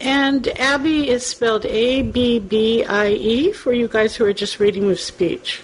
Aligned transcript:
And 0.00 0.48
Abby 0.58 1.10
is 1.10 1.26
spelled 1.26 1.66
A 1.66 2.00
B 2.02 2.38
B 2.38 2.84
I 2.84 3.08
E 3.08 3.52
for 3.52 3.72
you 3.72 3.86
guys 3.86 4.16
who 4.16 4.24
are 4.24 4.32
just 4.32 4.58
reading 4.58 4.86
with 4.86 4.98
speech. 4.98 5.62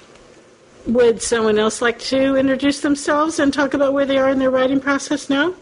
Would 0.87 1.23
someone 1.23 1.59
else 1.59 1.81
like 1.81 1.99
to 2.01 2.37
introduce 2.37 2.81
themselves 2.81 3.39
and 3.39 3.53
talk 3.53 3.73
about 3.73 3.95
where 3.95 4.05
they 4.05 4.19
are 4.19 4.29
in 4.29 4.39
their 4.39 4.51
writing 4.51 4.79
process 4.79 5.31
now? 5.31 5.55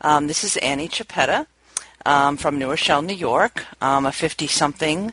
um, 0.00 0.26
this 0.26 0.42
is 0.42 0.56
Annie 0.56 0.88
Chiappetta 0.88 1.46
um, 2.04 2.36
from 2.36 2.58
New 2.58 2.68
Rochelle, 2.68 3.02
New 3.02 3.14
York. 3.14 3.64
I'm 3.80 4.06
a 4.06 4.12
50 4.12 4.48
something 4.48 5.12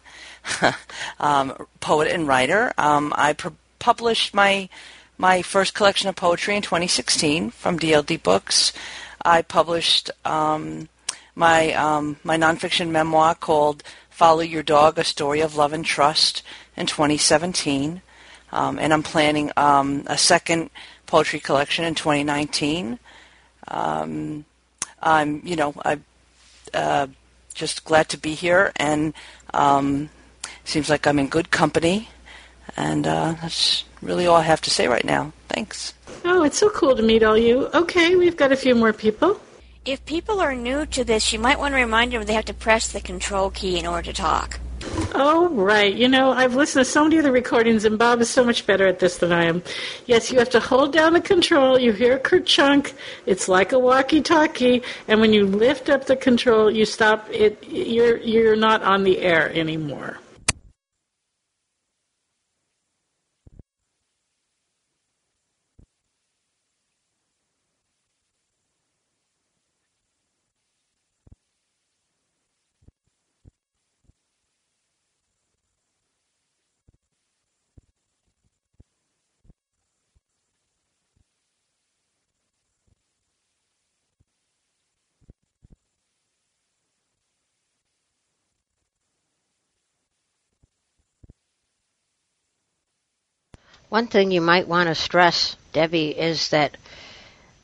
um, 1.20 1.54
poet 1.80 2.12
and 2.12 2.28
writer. 2.28 2.74
Um, 2.78 3.14
I 3.16 3.34
pr- 3.34 3.50
published 3.80 4.34
my 4.34 4.70
my 5.18 5.44
first 5.44 5.76
collection 5.76 6.10
of 6.10 6.16
poetry 6.16 6.56
in 6.56 6.64
2016 6.64 7.52
from 7.52 7.78
DLD 7.78 8.24
Books. 8.24 8.74
I 9.24 9.44
published 9.44 10.10
um, 10.26 10.90
my 11.36 11.74
um, 11.74 12.18
my 12.24 12.38
nonfiction 12.38 12.90
memoir 12.90 13.36
called 13.36 13.84
"Follow 14.10 14.42
Your 14.42 14.64
Dog: 14.64 14.98
A 14.98 15.04
Story 15.04 15.42
of 15.42 15.56
Love 15.56 15.74
and 15.74 15.86
Trust" 15.86 16.42
in 16.76 16.88
2017, 16.88 18.02
um, 18.54 18.78
and 18.78 18.94
I'm 18.94 19.04
planning 19.04 19.52
um, 19.58 20.04
a 20.06 20.18
second 20.18 20.70
poetry 21.08 21.40
collection 21.40 21.84
in 21.86 21.96
2019. 21.96 23.00
Um, 23.68 24.46
I'm, 25.02 25.42
you 25.44 25.56
know, 25.56 25.74
I'm 25.84 26.06
uh, 26.74 27.08
just 27.56 27.84
glad 27.84 28.10
to 28.10 28.18
be 28.18 28.36
here, 28.36 28.72
and 28.76 29.14
um, 29.56 30.10
seems 30.64 30.90
like 30.90 31.08
I'm 31.08 31.18
in 31.18 31.30
good 31.30 31.50
company, 31.50 32.10
and 32.78 33.08
uh, 33.08 33.34
that's 33.42 33.86
really 34.02 34.28
all 34.28 34.38
I 34.38 34.44
have 34.44 34.62
to 34.62 34.70
say 34.70 34.88
right 34.88 35.04
now. 35.04 35.34
Thanks. 35.50 35.96
Oh, 36.24 36.44
it's 36.44 36.60
so 36.60 36.70
cool 36.70 36.96
to 36.96 37.02
meet 37.02 37.24
all 37.24 37.38
you. 37.38 37.70
Okay, 37.74 38.16
we've 38.16 38.38
got 38.38 38.52
a 38.52 38.56
few 38.56 38.76
more 38.76 38.94
people. 38.94 39.42
If 39.84 40.06
people 40.06 40.40
are 40.40 40.54
new 40.54 40.86
to 40.86 41.04
this, 41.04 41.34
you 41.34 41.40
might 41.40 41.60
want 41.60 41.74
to 41.74 41.78
remind 41.78 42.14
them 42.14 42.24
they 42.24 42.34
have 42.34 42.46
to 42.46 42.54
press 42.54 42.92
the 42.92 43.02
control 43.02 43.50
key 43.50 43.80
in 43.80 43.88
order 43.88 44.12
to 44.12 44.14
talk. 44.14 44.60
Oh, 45.16 45.50
right. 45.50 45.94
You 45.94 46.08
know, 46.08 46.32
I've 46.32 46.56
listened 46.56 46.86
to 46.86 46.92
so 46.92 47.04
many 47.04 47.18
of 47.18 47.24
the 47.24 47.32
recordings, 47.32 47.86
and 47.86 48.00
Bob 48.00 48.20
is 48.22 48.30
so 48.30 48.44
much 48.44 48.66
better 48.66 48.88
at 48.88 49.00
this 49.00 49.18
than 49.18 49.32
I 49.32 49.46
am. 49.46 49.62
Yes, 50.08 50.32
you 50.32 50.40
have 50.40 50.50
to 50.52 50.60
hold 50.60 50.92
down 50.92 51.14
the 51.14 51.22
control. 51.22 51.80
You 51.80 51.92
hear 51.92 52.16
a 52.16 52.20
kerchunk. 52.20 52.94
It's 53.26 53.48
like 53.48 53.72
a 53.74 53.80
walkie-talkie, 53.80 54.82
and 55.08 55.22
when 55.22 55.32
you 55.32 55.46
lift 55.46 55.90
up 55.90 56.06
the 56.06 56.16
control, 56.16 56.72
you 56.72 56.86
stop 56.86 57.30
it. 57.30 57.64
You're 57.68 58.18
you're 58.18 58.56
not 58.56 58.82
on 58.82 59.04
the 59.04 59.20
air 59.20 59.52
anymore. 59.54 60.18
One 93.94 94.08
thing 94.08 94.32
you 94.32 94.42
might 94.42 94.68
want 94.68 94.88
to 94.88 94.96
stress, 94.96 95.56
Debbie, 95.72 96.18
is 96.18 96.50
that 96.50 96.78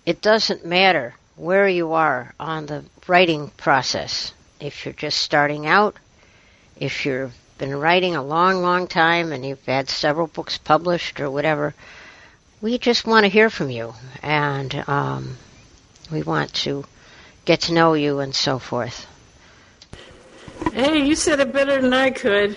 it 0.06 0.22
doesn't 0.22 0.63
matter 0.63 1.16
where 1.35 1.67
you 1.67 1.94
are 1.94 2.35
on 2.40 2.67
the 2.67 2.85
writing 3.07 3.50
process. 3.57 4.31
If 4.59 4.85
you're 4.85 4.94
just 4.94 5.18
starting 5.18 5.66
out, 5.66 5.95
if 6.79 7.03
you've 7.03 7.34
been 7.57 7.75
writing 7.75 8.16
a 8.16 8.22
long, 8.22 8.62
long 8.62 8.85
time 8.85 9.31
and 9.31 9.44
you've 9.44 9.66
had 9.66 9.89
several 9.89 10.28
books 10.28 10.59
published 10.59 11.19
or 11.19 11.31
whatever, 11.31 11.73
we 12.62 12.78
just 12.78 13.07
want 13.07 13.23
to 13.23 13.28
hear 13.28 13.50
from 13.50 13.72
you 13.72 13.95
and 14.22 14.88
um, 14.88 15.35
we 16.12 16.22
want 16.22 16.53
to 16.53 16.85
get 17.45 17.62
to 17.62 17.73
know 17.73 17.95
you 17.95 18.19
and 18.19 18.35
so 18.35 18.59
forth. 18.59 19.07
Hey, 20.73 21.03
you 21.03 21.16
said 21.16 21.39
it 21.39 21.51
better 21.51 21.81
than 21.81 21.91
I 21.91 22.12
could. 22.12 22.56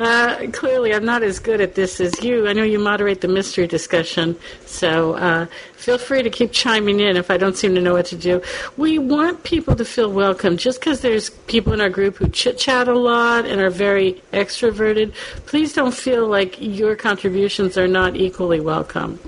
Uh, 0.00 0.46
clearly, 0.50 0.94
I'm 0.94 1.04
not 1.04 1.22
as 1.22 1.38
good 1.38 1.60
at 1.60 1.74
this 1.74 2.00
as 2.00 2.24
you. 2.24 2.48
I 2.48 2.54
know 2.54 2.62
you 2.62 2.78
moderate 2.78 3.20
the 3.20 3.28
mystery 3.28 3.66
discussion, 3.66 4.34
so 4.64 5.12
uh, 5.12 5.44
feel 5.74 5.98
free 5.98 6.22
to 6.22 6.30
keep 6.30 6.52
chiming 6.52 7.00
in 7.00 7.18
if 7.18 7.30
I 7.30 7.36
don't 7.36 7.54
seem 7.54 7.74
to 7.74 7.82
know 7.82 7.92
what 7.92 8.06
to 8.06 8.16
do. 8.16 8.40
We 8.78 8.98
want 8.98 9.44
people 9.44 9.76
to 9.76 9.84
feel 9.84 10.10
welcome. 10.10 10.56
Just 10.56 10.80
because 10.80 11.02
there's 11.02 11.28
people 11.28 11.74
in 11.74 11.82
our 11.82 11.90
group 11.90 12.16
who 12.16 12.30
chit 12.30 12.56
chat 12.56 12.88
a 12.88 12.98
lot 12.98 13.44
and 13.44 13.60
are 13.60 13.68
very 13.68 14.22
extroverted, 14.32 15.12
please 15.44 15.74
don't 15.74 15.92
feel 15.92 16.26
like 16.26 16.56
your 16.58 16.96
contributions 16.96 17.76
are 17.76 17.88
not 17.88 18.16
equally 18.16 18.58
welcome. 18.58 19.20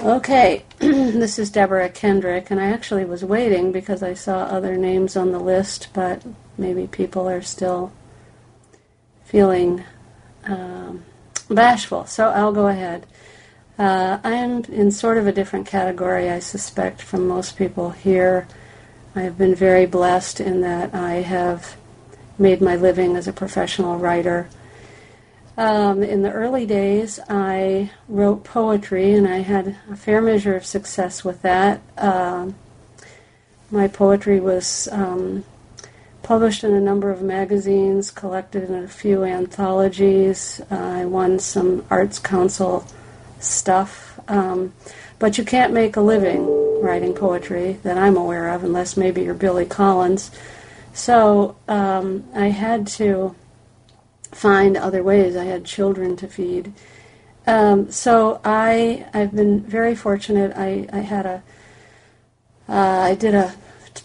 Okay, 0.00 0.62
this 0.78 1.38
is 1.38 1.50
Deborah 1.50 1.88
Kendrick, 1.88 2.50
and 2.50 2.60
I 2.60 2.66
actually 2.66 3.06
was 3.06 3.24
waiting 3.24 3.72
because 3.72 4.02
I 4.02 4.12
saw 4.12 4.40
other 4.40 4.76
names 4.76 5.16
on 5.16 5.32
the 5.32 5.40
list, 5.40 5.88
but 5.94 6.22
maybe 6.58 6.86
people 6.86 7.26
are 7.26 7.40
still 7.40 7.92
feeling 9.26 9.84
um, 10.44 11.04
bashful, 11.50 12.06
so 12.06 12.30
I'll 12.30 12.52
go 12.52 12.68
ahead. 12.68 13.06
Uh, 13.78 14.18
I 14.24 14.32
am 14.32 14.64
in 14.64 14.90
sort 14.90 15.18
of 15.18 15.26
a 15.26 15.32
different 15.32 15.66
category, 15.66 16.30
I 16.30 16.38
suspect, 16.38 17.02
from 17.02 17.28
most 17.28 17.58
people 17.58 17.90
here. 17.90 18.48
I 19.14 19.22
have 19.22 19.36
been 19.36 19.54
very 19.54 19.86
blessed 19.86 20.40
in 20.40 20.62
that 20.62 20.94
I 20.94 21.14
have 21.14 21.76
made 22.38 22.60
my 22.60 22.76
living 22.76 23.16
as 23.16 23.28
a 23.28 23.32
professional 23.32 23.98
writer. 23.98 24.48
Um, 25.58 26.02
in 26.02 26.22
the 26.22 26.32
early 26.32 26.66
days, 26.66 27.18
I 27.28 27.90
wrote 28.08 28.44
poetry, 28.44 29.12
and 29.12 29.26
I 29.26 29.38
had 29.38 29.76
a 29.90 29.96
fair 29.96 30.20
measure 30.20 30.54
of 30.54 30.64
success 30.64 31.24
with 31.24 31.42
that. 31.42 31.80
Uh, 31.96 32.50
my 33.70 33.88
poetry 33.88 34.38
was 34.38 34.88
um, 34.92 35.44
published 36.26 36.64
in 36.64 36.74
a 36.74 36.80
number 36.80 37.08
of 37.08 37.22
magazines, 37.22 38.10
collected 38.10 38.68
in 38.68 38.74
a 38.74 38.88
few 38.88 39.22
anthologies. 39.22 40.60
Uh, 40.72 40.74
I 40.74 41.04
won 41.04 41.38
some 41.38 41.86
Arts 41.88 42.18
Council 42.18 42.84
stuff. 43.38 44.18
Um, 44.26 44.74
but 45.20 45.38
you 45.38 45.44
can't 45.44 45.72
make 45.72 45.96
a 45.96 46.00
living 46.00 46.82
writing 46.82 47.14
poetry 47.14 47.78
that 47.84 47.96
I'm 47.96 48.16
aware 48.16 48.48
of, 48.48 48.64
unless 48.64 48.96
maybe 48.96 49.22
you're 49.22 49.34
Billy 49.34 49.66
Collins. 49.66 50.32
So 50.92 51.54
um, 51.68 52.24
I 52.34 52.48
had 52.48 52.88
to 52.98 53.36
find 54.32 54.76
other 54.76 55.04
ways. 55.04 55.36
I 55.36 55.44
had 55.44 55.64
children 55.64 56.16
to 56.16 56.26
feed. 56.26 56.72
Um, 57.46 57.88
so 57.92 58.40
I 58.44 59.06
I've 59.14 59.32
been 59.32 59.60
very 59.60 59.94
fortunate. 59.94 60.52
I 60.56 60.88
I 60.92 61.02
had 61.02 61.24
a 61.24 61.42
uh, 62.68 63.00
I 63.10 63.14
did 63.14 63.36
a 63.36 63.54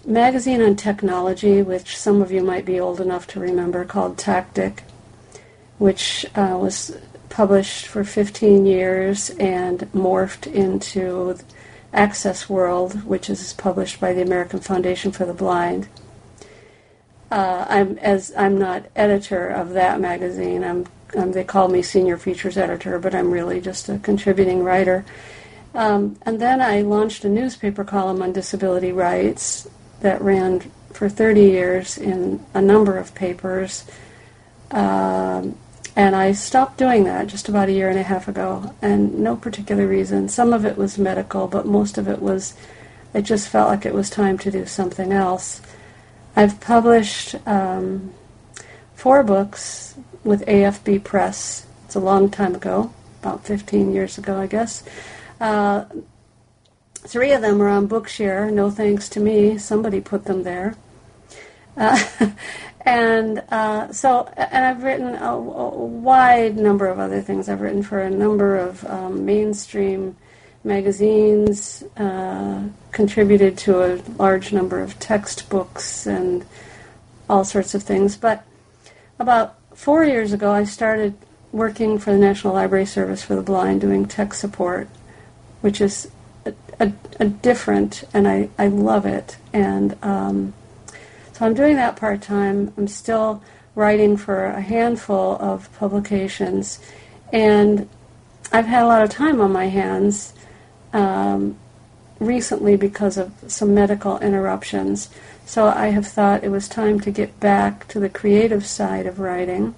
magazine 0.05 0.61
on 0.61 0.75
technology, 0.75 1.61
which 1.61 1.97
some 1.97 2.21
of 2.21 2.31
you 2.31 2.43
might 2.43 2.65
be 2.65 2.79
old 2.79 2.99
enough 2.99 3.27
to 3.27 3.39
remember, 3.39 3.85
called 3.85 4.17
Tactic, 4.17 4.83
which 5.77 6.25
uh, 6.35 6.57
was 6.59 6.97
published 7.29 7.87
for 7.87 8.03
15 8.03 8.65
years 8.65 9.29
and 9.31 9.79
morphed 9.93 10.51
into 10.51 11.37
Access 11.93 12.49
World, 12.49 13.03
which 13.05 13.29
is 13.29 13.53
published 13.53 13.99
by 13.99 14.13
the 14.13 14.21
American 14.21 14.59
Foundation 14.59 15.11
for 15.11 15.25
the 15.25 15.33
Blind. 15.33 15.87
Uh, 17.29 17.65
I'm 17.69 17.97
as 17.99 18.33
I'm 18.37 18.57
not 18.57 18.85
editor 18.93 19.47
of 19.47 19.69
that 19.69 20.01
magazine. 20.01 20.65
I'm 20.65 20.85
um, 21.15 21.31
they 21.31 21.43
call 21.43 21.67
me 21.67 21.81
senior 21.81 22.17
features 22.17 22.57
editor, 22.57 22.99
but 22.99 23.15
I'm 23.15 23.31
really 23.31 23.61
just 23.61 23.89
a 23.89 23.99
contributing 23.99 24.63
writer. 24.63 25.05
Um, 25.73 26.17
and 26.23 26.39
then 26.39 26.61
I 26.61 26.81
launched 26.81 27.23
a 27.23 27.29
newspaper 27.29 27.83
column 27.83 28.21
on 28.21 28.33
disability 28.33 28.91
rights 28.91 29.67
that 30.01 30.21
ran 30.21 30.71
for 30.93 31.09
30 31.09 31.41
years 31.41 31.97
in 31.97 32.45
a 32.53 32.61
number 32.61 32.97
of 32.97 33.15
papers. 33.15 33.85
Um, 34.71 35.57
and 35.95 36.15
I 36.15 36.31
stopped 36.31 36.77
doing 36.77 37.03
that 37.03 37.27
just 37.27 37.49
about 37.49 37.69
a 37.69 37.73
year 37.73 37.89
and 37.89 37.99
a 37.99 38.03
half 38.03 38.27
ago, 38.27 38.73
and 38.81 39.19
no 39.19 39.35
particular 39.35 39.87
reason. 39.87 40.29
Some 40.29 40.53
of 40.53 40.65
it 40.65 40.77
was 40.77 40.97
medical, 40.97 41.47
but 41.47 41.65
most 41.65 41.97
of 41.97 42.07
it 42.07 42.21
was, 42.21 42.53
it 43.13 43.23
just 43.23 43.49
felt 43.49 43.69
like 43.69 43.85
it 43.85 43.93
was 43.93 44.09
time 44.09 44.37
to 44.39 44.51
do 44.51 44.65
something 44.65 45.11
else. 45.11 45.61
I've 46.35 46.61
published 46.61 47.35
um, 47.45 48.13
four 48.95 49.21
books 49.23 49.95
with 50.23 50.45
AFB 50.45 51.03
Press. 51.03 51.65
It's 51.85 51.95
a 51.95 51.99
long 51.99 52.29
time 52.29 52.55
ago, 52.55 52.93
about 53.19 53.43
15 53.45 53.93
years 53.93 54.17
ago, 54.17 54.39
I 54.39 54.47
guess. 54.47 54.83
Uh, 55.41 55.85
three 57.01 57.31
of 57.31 57.41
them 57.41 57.61
are 57.61 57.69
on 57.69 57.87
Bookshare, 57.87 58.51
no 58.51 58.69
thanks 58.69 59.09
to 59.09 59.19
me. 59.19 59.57
Somebody 59.57 60.01
put 60.01 60.25
them 60.25 60.43
there. 60.43 60.75
Uh, 61.75 61.99
and 62.81 63.43
uh, 63.49 63.91
so, 63.91 64.31
and 64.37 64.65
I've 64.65 64.83
written 64.83 65.15
a, 65.15 65.33
a, 65.33 65.69
wide 65.69 66.57
number 66.57 66.87
of 66.87 66.99
other 66.99 67.21
things. 67.21 67.49
I've 67.49 67.61
written 67.61 67.83
for 67.83 67.99
a 67.99 68.09
number 68.09 68.57
of 68.57 68.85
um, 68.85 69.25
mainstream 69.25 70.15
magazines, 70.63 71.83
uh, 71.97 72.63
contributed 72.91 73.57
to 73.57 73.83
a 73.83 74.01
large 74.17 74.53
number 74.53 74.79
of 74.79 74.99
textbooks 74.99 76.05
and 76.05 76.45
all 77.29 77.43
sorts 77.43 77.73
of 77.73 77.83
things. 77.83 78.15
But 78.15 78.45
about 79.17 79.57
four 79.75 80.03
years 80.03 80.33
ago, 80.33 80.51
I 80.51 80.65
started 80.65 81.15
working 81.51 81.97
for 81.97 82.11
the 82.11 82.19
National 82.19 82.53
Library 82.53 82.85
Service 82.85 83.23
for 83.23 83.35
the 83.35 83.41
Blind, 83.41 83.81
doing 83.81 84.05
tech 84.05 84.33
support, 84.33 84.87
which 85.61 85.81
is 85.81 86.09
a, 86.81 86.91
a, 87.19 87.25
different, 87.25 88.03
and 88.13 88.27
I, 88.27 88.49
I 88.57 88.67
love 88.67 89.05
it. 89.05 89.37
And 89.53 89.95
um, 90.03 90.53
so 91.33 91.45
I'm 91.45 91.53
doing 91.53 91.75
that 91.75 91.95
part 91.95 92.21
time. 92.21 92.73
I'm 92.77 92.87
still 92.87 93.43
writing 93.75 94.17
for 94.17 94.45
a 94.45 94.61
handful 94.61 95.37
of 95.39 95.71
publications, 95.77 96.79
and 97.31 97.87
I've 98.51 98.65
had 98.65 98.83
a 98.83 98.87
lot 98.87 99.03
of 99.03 99.09
time 99.09 99.39
on 99.39 99.53
my 99.53 99.67
hands 99.67 100.33
um, 100.91 101.55
recently 102.19 102.75
because 102.75 103.17
of 103.17 103.31
some 103.47 103.73
medical 103.73 104.19
interruptions. 104.19 105.09
So 105.45 105.67
I 105.67 105.87
have 105.87 106.07
thought 106.07 106.43
it 106.43 106.49
was 106.49 106.67
time 106.67 106.99
to 107.01 107.11
get 107.11 107.39
back 107.39 107.87
to 107.89 107.99
the 107.99 108.09
creative 108.09 108.65
side 108.65 109.05
of 109.05 109.19
writing 109.19 109.75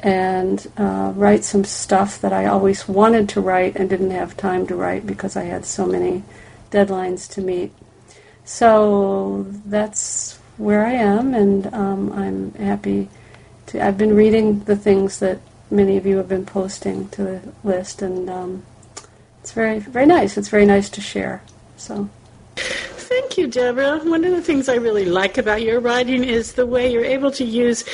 and 0.00 0.70
uh, 0.76 1.12
write 1.14 1.44
some 1.44 1.64
stuff 1.64 2.20
that 2.20 2.32
I 2.32 2.46
always 2.46 2.88
wanted 2.88 3.28
to 3.30 3.40
write 3.40 3.76
and 3.76 3.88
didn't 3.88 4.10
have 4.10 4.36
time 4.36 4.66
to 4.66 4.76
write 4.76 5.06
because 5.06 5.36
I 5.36 5.44
had 5.44 5.64
so 5.64 5.86
many 5.86 6.22
deadlines 6.70 7.30
to 7.32 7.40
meet. 7.40 7.72
So 8.44 9.46
that's 9.64 10.38
where 10.56 10.84
I 10.84 10.92
am, 10.92 11.34
and 11.34 11.72
um, 11.72 12.12
I'm 12.12 12.52
happy 12.54 13.08
to. 13.66 13.84
I've 13.84 13.98
been 13.98 14.14
reading 14.14 14.60
the 14.64 14.76
things 14.76 15.18
that 15.20 15.40
many 15.70 15.96
of 15.96 16.04
you 16.04 16.18
have 16.18 16.28
been 16.28 16.46
posting 16.46 17.08
to 17.10 17.24
the 17.24 17.40
list, 17.62 18.02
and 18.02 18.28
um, 18.28 18.62
it's 19.40 19.52
very, 19.52 19.78
very 19.78 20.06
nice. 20.06 20.36
It's 20.36 20.48
very 20.48 20.66
nice 20.66 20.90
to 20.90 21.00
share. 21.00 21.42
So. 21.76 22.10
Thank 23.14 23.38
you, 23.38 23.46
Deborah. 23.46 24.00
One 24.00 24.24
of 24.24 24.32
the 24.32 24.42
things 24.42 24.68
I 24.68 24.74
really 24.74 25.04
like 25.04 25.38
about 25.38 25.62
your 25.62 25.78
writing 25.78 26.24
is 26.24 26.54
the 26.54 26.66
way 26.66 26.90
you're 26.90 27.04
able 27.04 27.30
to 27.30 27.44
use 27.44 27.84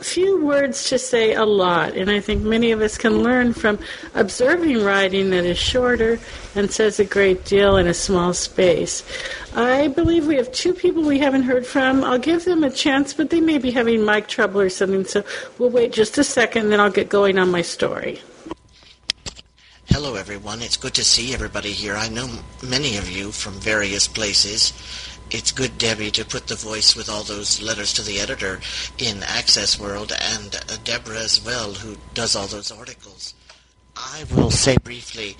few 0.00 0.42
words 0.42 0.88
to 0.88 0.98
say 0.98 1.34
a 1.34 1.44
lot. 1.44 1.94
And 1.94 2.10
I 2.10 2.20
think 2.20 2.42
many 2.42 2.72
of 2.72 2.80
us 2.80 2.96
can 2.96 3.22
learn 3.22 3.52
from 3.52 3.78
observing 4.14 4.82
writing 4.82 5.28
that 5.30 5.44
is 5.44 5.58
shorter 5.58 6.18
and 6.54 6.70
says 6.70 6.98
a 6.98 7.04
great 7.04 7.44
deal 7.44 7.76
in 7.76 7.88
a 7.88 7.92
small 7.92 8.32
space. 8.32 9.04
I 9.54 9.88
believe 9.88 10.26
we 10.26 10.36
have 10.36 10.50
two 10.50 10.72
people 10.72 11.02
we 11.02 11.18
haven't 11.18 11.42
heard 11.42 11.66
from. 11.66 12.02
I'll 12.02 12.18
give 12.18 12.46
them 12.46 12.64
a 12.64 12.70
chance, 12.70 13.12
but 13.12 13.28
they 13.28 13.42
may 13.42 13.58
be 13.58 13.72
having 13.72 14.06
mic 14.06 14.28
trouble 14.28 14.62
or 14.62 14.70
something, 14.70 15.04
so 15.04 15.22
we'll 15.58 15.68
wait 15.68 15.92
just 15.92 16.16
a 16.16 16.24
second, 16.24 16.70
then 16.70 16.80
I'll 16.80 16.90
get 16.90 17.10
going 17.10 17.38
on 17.38 17.50
my 17.50 17.60
story. 17.60 18.22
Hello, 19.92 20.14
everyone. 20.14 20.62
It's 20.62 20.76
good 20.76 20.94
to 20.94 21.04
see 21.04 21.34
everybody 21.34 21.72
here. 21.72 21.96
I 21.96 22.08
know 22.08 22.28
many 22.62 22.96
of 22.96 23.10
you 23.10 23.32
from 23.32 23.54
various 23.54 24.06
places. 24.06 24.72
It's 25.32 25.50
good, 25.50 25.78
Debbie, 25.78 26.12
to 26.12 26.24
put 26.24 26.46
the 26.46 26.54
voice 26.54 26.94
with 26.94 27.10
all 27.10 27.24
those 27.24 27.60
letters 27.60 27.92
to 27.94 28.02
the 28.02 28.20
editor 28.20 28.60
in 28.98 29.24
Access 29.24 29.80
World, 29.80 30.12
and 30.12 30.54
uh, 30.54 30.76
Deborah 30.84 31.18
as 31.18 31.44
well, 31.44 31.72
who 31.72 31.96
does 32.14 32.36
all 32.36 32.46
those 32.46 32.70
articles. 32.70 33.34
I 33.96 34.24
will 34.32 34.52
say 34.52 34.76
briefly 34.76 35.36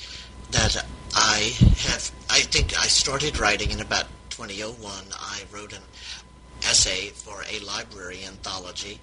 that 0.51 0.85
I 1.15 1.53
have, 1.87 2.11
I 2.29 2.41
think 2.41 2.77
I 2.77 2.89
started 2.89 3.39
writing 3.39 3.71
in 3.71 3.81
about 3.81 4.07
2001. 4.31 4.93
I 5.13 5.43
wrote 5.53 5.73
an 5.73 5.83
essay 6.63 7.11
for 7.11 7.45
a 7.49 7.61
library 7.61 8.25
anthology. 8.27 8.99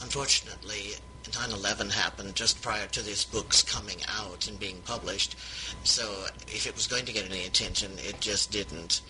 Unfortunately, 0.00 0.94
9/11 1.32 1.92
happened 1.92 2.34
just 2.34 2.62
prior 2.62 2.86
to 2.88 3.02
this 3.02 3.24
book's 3.24 3.62
coming 3.62 3.98
out 4.08 4.46
and 4.48 4.58
being 4.58 4.80
published. 4.82 5.36
So 5.84 6.26
if 6.48 6.66
it 6.66 6.74
was 6.74 6.86
going 6.86 7.04
to 7.06 7.12
get 7.12 7.24
any 7.24 7.44
attention, 7.46 7.92
it 7.98 8.20
just 8.20 8.50
didn't. 8.50 9.00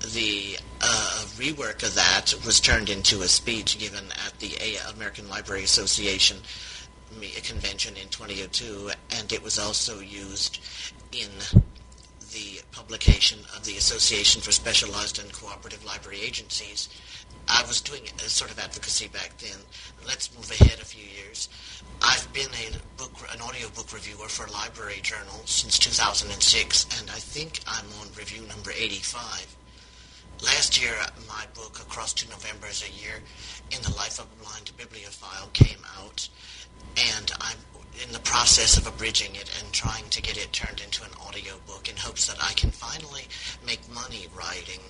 The 0.00 0.58
uh, 0.80 1.24
rework 1.36 1.82
of 1.82 1.94
that 1.94 2.34
was 2.44 2.60
turned 2.60 2.90
into 2.90 3.22
a 3.22 3.28
speech 3.28 3.78
given 3.78 4.04
at 4.26 4.38
the 4.40 4.78
American 4.94 5.28
Library 5.28 5.64
Association 5.64 6.38
convention 7.42 7.96
in 7.96 8.08
2002, 8.08 8.90
and 9.10 9.32
it 9.32 9.42
was 9.42 9.58
also 9.58 10.00
used 10.00 10.58
in 11.12 11.30
the 12.32 12.60
publication 12.72 13.38
of 13.56 13.64
the 13.64 13.76
Association 13.76 14.42
for 14.42 14.52
Specialized 14.52 15.18
and 15.18 15.32
Cooperative 15.32 15.84
Library 15.84 16.20
Agencies. 16.20 16.88
I 17.48 17.62
was 17.66 17.80
doing 17.80 18.02
a 18.18 18.28
sort 18.28 18.50
of 18.50 18.58
advocacy 18.58 19.08
back 19.08 19.36
then. 19.38 19.58
Let's 20.06 20.34
move 20.34 20.50
ahead 20.50 20.80
a 20.80 20.84
few 20.84 21.04
years. 21.04 21.48
I've 22.02 22.30
been 22.32 22.50
a 22.50 22.98
book, 22.98 23.12
an 23.32 23.40
audiobook 23.40 23.92
reviewer 23.92 24.28
for 24.28 24.46
Library 24.52 25.00
Journal 25.02 25.42
since 25.44 25.78
2006, 25.78 26.86
and 27.00 27.10
I 27.10 27.18
think 27.18 27.60
I'm 27.66 27.86
on 28.00 28.08
review 28.18 28.42
number 28.48 28.70
85. 28.70 29.56
Last 30.42 30.80
year, 30.80 30.92
uh, 31.00 31.08
my 31.26 31.44
book, 31.54 31.78
Across 31.80 32.14
Two 32.14 32.28
Novembers 32.28 32.84
a 32.84 32.92
Year, 33.02 33.22
in 33.70 33.80
the 33.82 33.96
Life 33.96 34.18
of 34.18 34.26
a 34.26 34.44
Blind 34.44 34.70
Bibliophile, 34.76 35.48
came 35.54 35.80
out, 35.98 36.28
and 36.96 37.32
I'm 37.40 37.56
in 38.04 38.12
the 38.12 38.18
process 38.20 38.76
of 38.76 38.86
abridging 38.86 39.34
it 39.34 39.50
and 39.58 39.72
trying 39.72 40.04
to 40.10 40.20
get 40.20 40.36
it 40.36 40.52
turned 40.52 40.80
into 40.80 41.04
an 41.04 41.10
audiobook 41.26 41.88
in 41.88 41.96
hopes 41.96 42.26
that 42.26 42.36
I 42.42 42.52
can 42.52 42.70
finally 42.70 43.22
make 43.64 43.80
money 43.92 44.26
writing. 44.36 44.80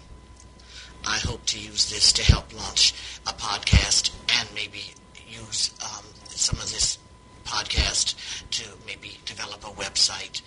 I 1.06 1.18
hope 1.18 1.44
to 1.46 1.58
use 1.58 1.90
this 1.90 2.12
to 2.14 2.22
help 2.22 2.54
launch 2.56 2.94
a 3.26 3.32
podcast 3.32 4.10
and 4.38 4.48
maybe 4.54 4.82
use 5.28 5.70
um, 5.82 6.04
some 6.28 6.58
of 6.58 6.70
this 6.72 6.98
podcast 7.44 8.14
to 8.50 8.64
maybe 8.86 9.18
develop 9.24 9.64
a 9.64 9.70
website. 9.70 10.42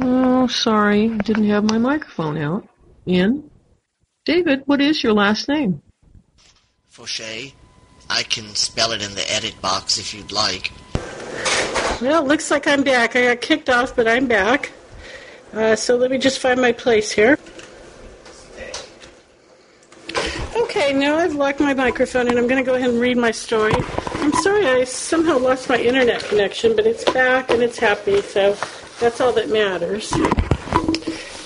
Oh, 0.00 0.46
sorry, 0.46 1.08
didn't 1.08 1.48
have 1.48 1.64
my 1.64 1.78
microphone 1.78 2.36
out. 2.38 2.66
In. 3.06 3.50
David, 4.24 4.62
what 4.66 4.80
is 4.80 5.02
your 5.02 5.12
last 5.12 5.48
name? 5.48 5.82
Faucheux. 6.92 7.52
I 8.08 8.22
can 8.24 8.54
spell 8.54 8.92
it 8.92 9.02
in 9.02 9.14
the 9.14 9.32
edit 9.32 9.60
box 9.62 9.98
if 9.98 10.12
you'd 10.12 10.32
like. 10.32 10.72
Well, 12.02 12.24
it 12.24 12.28
looks 12.28 12.50
like 12.50 12.66
I'm 12.66 12.82
back. 12.82 13.14
I 13.14 13.26
got 13.26 13.40
kicked 13.40 13.70
off, 13.70 13.94
but 13.94 14.08
I'm 14.08 14.26
back. 14.26 14.72
Uh, 15.52 15.74
so 15.74 15.96
let 15.96 16.10
me 16.10 16.18
just 16.18 16.38
find 16.38 16.60
my 16.60 16.72
place 16.72 17.10
here. 17.10 17.38
Okay, 20.56 20.92
now 20.92 21.16
I've 21.16 21.34
locked 21.34 21.60
my 21.60 21.74
microphone 21.74 22.28
and 22.28 22.38
I'm 22.38 22.46
going 22.46 22.62
to 22.62 22.68
go 22.68 22.74
ahead 22.74 22.90
and 22.90 23.00
read 23.00 23.16
my 23.16 23.32
story. 23.32 23.74
I'm 24.14 24.32
sorry 24.34 24.66
I 24.66 24.84
somehow 24.84 25.38
lost 25.38 25.68
my 25.68 25.78
internet 25.78 26.22
connection, 26.24 26.76
but 26.76 26.86
it's 26.86 27.04
back 27.12 27.50
and 27.50 27.62
it's 27.62 27.78
happy, 27.78 28.20
so 28.22 28.56
that's 29.00 29.20
all 29.20 29.32
that 29.32 29.48
matters. 29.48 30.10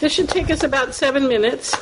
This 0.01 0.13
should 0.13 0.29
take 0.29 0.51
us 0.51 0.63
about 0.63 0.95
seven 0.95 1.29
minutes. 1.29 1.75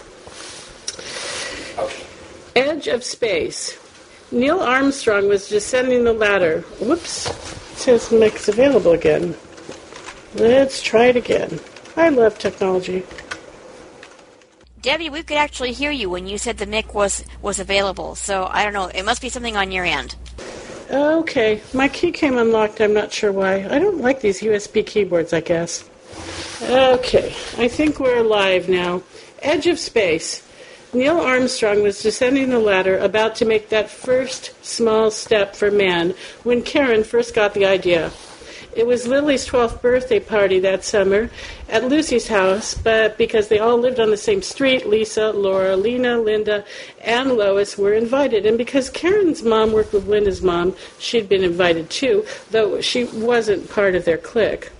Edge 2.54 2.86
of 2.86 3.02
space. 3.02 3.78
Neil 4.30 4.60
Armstrong 4.60 5.28
was 5.28 5.48
descending 5.48 6.04
the 6.04 6.12
ladder. 6.12 6.60
Whoops. 6.78 7.26
It 7.26 7.78
says 7.78 8.12
mix 8.12 8.48
available 8.48 8.92
again. 8.92 9.34
Let's 10.36 10.80
try 10.82 11.06
it 11.06 11.16
again. 11.16 11.58
I 11.96 12.08
love 12.08 12.38
technology. 12.38 13.04
Debbie, 14.80 15.10
we 15.10 15.22
could 15.22 15.36
actually 15.36 15.72
hear 15.72 15.92
you 15.92 16.10
when 16.10 16.26
you 16.26 16.38
said 16.38 16.58
the 16.58 16.66
mic 16.66 16.92
was 16.92 17.24
was 17.40 17.60
available. 17.60 18.14
So 18.16 18.48
I 18.50 18.64
don't 18.64 18.72
know. 18.72 18.86
It 18.86 19.04
must 19.04 19.22
be 19.22 19.28
something 19.28 19.56
on 19.56 19.70
your 19.70 19.84
end. 19.84 20.16
Okay, 20.90 21.62
my 21.72 21.88
key 21.88 22.10
came 22.10 22.36
unlocked. 22.36 22.80
I'm 22.80 22.92
not 22.92 23.12
sure 23.12 23.32
why. 23.32 23.64
I 23.70 23.78
don't 23.78 23.98
like 23.98 24.20
these 24.20 24.40
USB 24.40 24.84
keyboards. 24.84 25.32
I 25.32 25.40
guess. 25.40 25.88
Okay, 26.62 27.34
I 27.58 27.68
think 27.68 28.00
we're 28.00 28.22
live 28.22 28.68
now. 28.68 29.02
Edge 29.40 29.66
of 29.66 29.78
space. 29.78 30.48
Neil 30.94 31.18
Armstrong 31.18 31.82
was 31.82 32.02
descending 32.02 32.50
the 32.50 32.58
ladder, 32.58 32.98
about 32.98 33.34
to 33.36 33.46
make 33.46 33.70
that 33.70 33.88
first 33.88 34.52
small 34.62 35.10
step 35.10 35.56
for 35.56 35.70
man, 35.70 36.12
when 36.42 36.60
Karen 36.60 37.02
first 37.02 37.34
got 37.34 37.54
the 37.54 37.64
idea. 37.64 38.10
It 38.74 38.86
was 38.86 39.06
Lily's 39.06 39.46
12th 39.46 39.82
birthday 39.82 40.18
party 40.18 40.58
that 40.60 40.82
summer 40.82 41.28
at 41.68 41.88
Lucy's 41.88 42.28
house, 42.28 42.72
but 42.72 43.18
because 43.18 43.48
they 43.48 43.58
all 43.58 43.76
lived 43.76 44.00
on 44.00 44.08
the 44.08 44.16
same 44.16 44.40
street, 44.40 44.86
Lisa, 44.86 45.30
Laura, 45.30 45.76
Lena, 45.76 46.18
Linda, 46.18 46.64
and 47.02 47.32
Lois 47.32 47.76
were 47.76 47.92
invited. 47.92 48.46
And 48.46 48.56
because 48.56 48.88
Karen's 48.88 49.42
mom 49.42 49.72
worked 49.72 49.92
with 49.92 50.08
Linda's 50.08 50.40
mom, 50.40 50.74
she'd 50.98 51.28
been 51.28 51.44
invited 51.44 51.90
too, 51.90 52.24
though 52.50 52.80
she 52.80 53.04
wasn't 53.04 53.68
part 53.68 53.94
of 53.94 54.06
their 54.06 54.16
clique. 54.16 54.70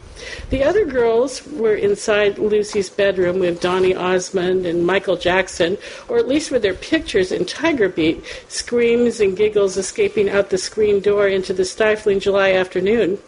The 0.49 0.65
other 0.65 0.87
girls 0.87 1.47
were 1.47 1.75
inside 1.75 2.39
Lucy's 2.39 2.89
bedroom 2.89 3.41
with 3.41 3.61
Donny 3.61 3.95
Osmond 3.95 4.65
and 4.65 4.87
Michael 4.87 5.17
Jackson, 5.17 5.77
or 6.09 6.17
at 6.17 6.29
least 6.29 6.51
with 6.51 6.63
their 6.63 6.75
pictures 6.75 7.31
in 7.31 7.45
Tiger 7.45 7.91
Beat, 7.91 8.25
screams 8.49 9.21
and 9.21 9.37
giggles 9.37 9.77
escaping 9.77 10.31
out 10.31 10.49
the 10.49 10.59
screen 10.59 11.01
door 11.01 11.29
into 11.29 11.53
the 11.53 11.65
stifling 11.65 12.21
July 12.21 12.53
afternoon. 12.53 13.19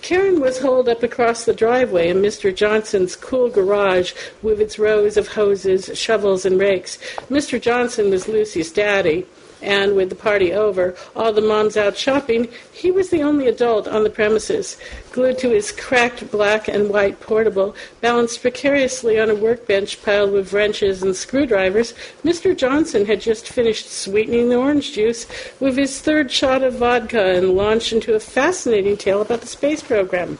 Karen 0.00 0.40
was 0.40 0.58
hauled 0.58 0.88
up 0.88 1.02
across 1.02 1.44
the 1.44 1.54
driveway 1.54 2.08
in 2.08 2.22
Mr. 2.22 2.54
Johnson's 2.54 3.16
cool 3.16 3.48
garage 3.48 4.12
with 4.42 4.60
its 4.60 4.78
rows 4.78 5.16
of 5.16 5.28
hoses, 5.28 5.90
shovels, 5.98 6.44
and 6.44 6.58
rakes. 6.58 6.98
Mr. 7.30 7.60
Johnson 7.60 8.10
was 8.10 8.28
Lucy's 8.28 8.72
daddy 8.72 9.26
and 9.62 9.94
with 9.94 10.08
the 10.08 10.14
party 10.14 10.52
over, 10.52 10.94
all 11.14 11.32
the 11.32 11.40
moms 11.40 11.76
out 11.76 11.96
shopping, 11.96 12.48
he 12.72 12.90
was 12.90 13.10
the 13.10 13.22
only 13.22 13.46
adult 13.46 13.86
on 13.86 14.02
the 14.02 14.10
premises. 14.10 14.76
Glued 15.12 15.38
to 15.38 15.50
his 15.50 15.70
cracked 15.70 16.30
black 16.30 16.68
and 16.68 16.90
white 16.90 17.20
portable, 17.20 17.74
balanced 18.00 18.42
precariously 18.42 19.18
on 19.20 19.30
a 19.30 19.34
workbench 19.34 20.02
piled 20.02 20.32
with 20.32 20.52
wrenches 20.52 21.02
and 21.02 21.14
screwdrivers, 21.14 21.94
Mr. 22.24 22.56
Johnson 22.56 23.06
had 23.06 23.20
just 23.20 23.48
finished 23.48 23.90
sweetening 23.90 24.48
the 24.48 24.56
orange 24.56 24.92
juice 24.92 25.26
with 25.60 25.76
his 25.76 26.00
third 26.00 26.30
shot 26.30 26.62
of 26.62 26.74
vodka 26.74 27.36
and 27.36 27.50
launched 27.50 27.92
into 27.92 28.14
a 28.14 28.20
fascinating 28.20 28.96
tale 28.96 29.22
about 29.22 29.40
the 29.40 29.46
space 29.46 29.82
program. 29.82 30.38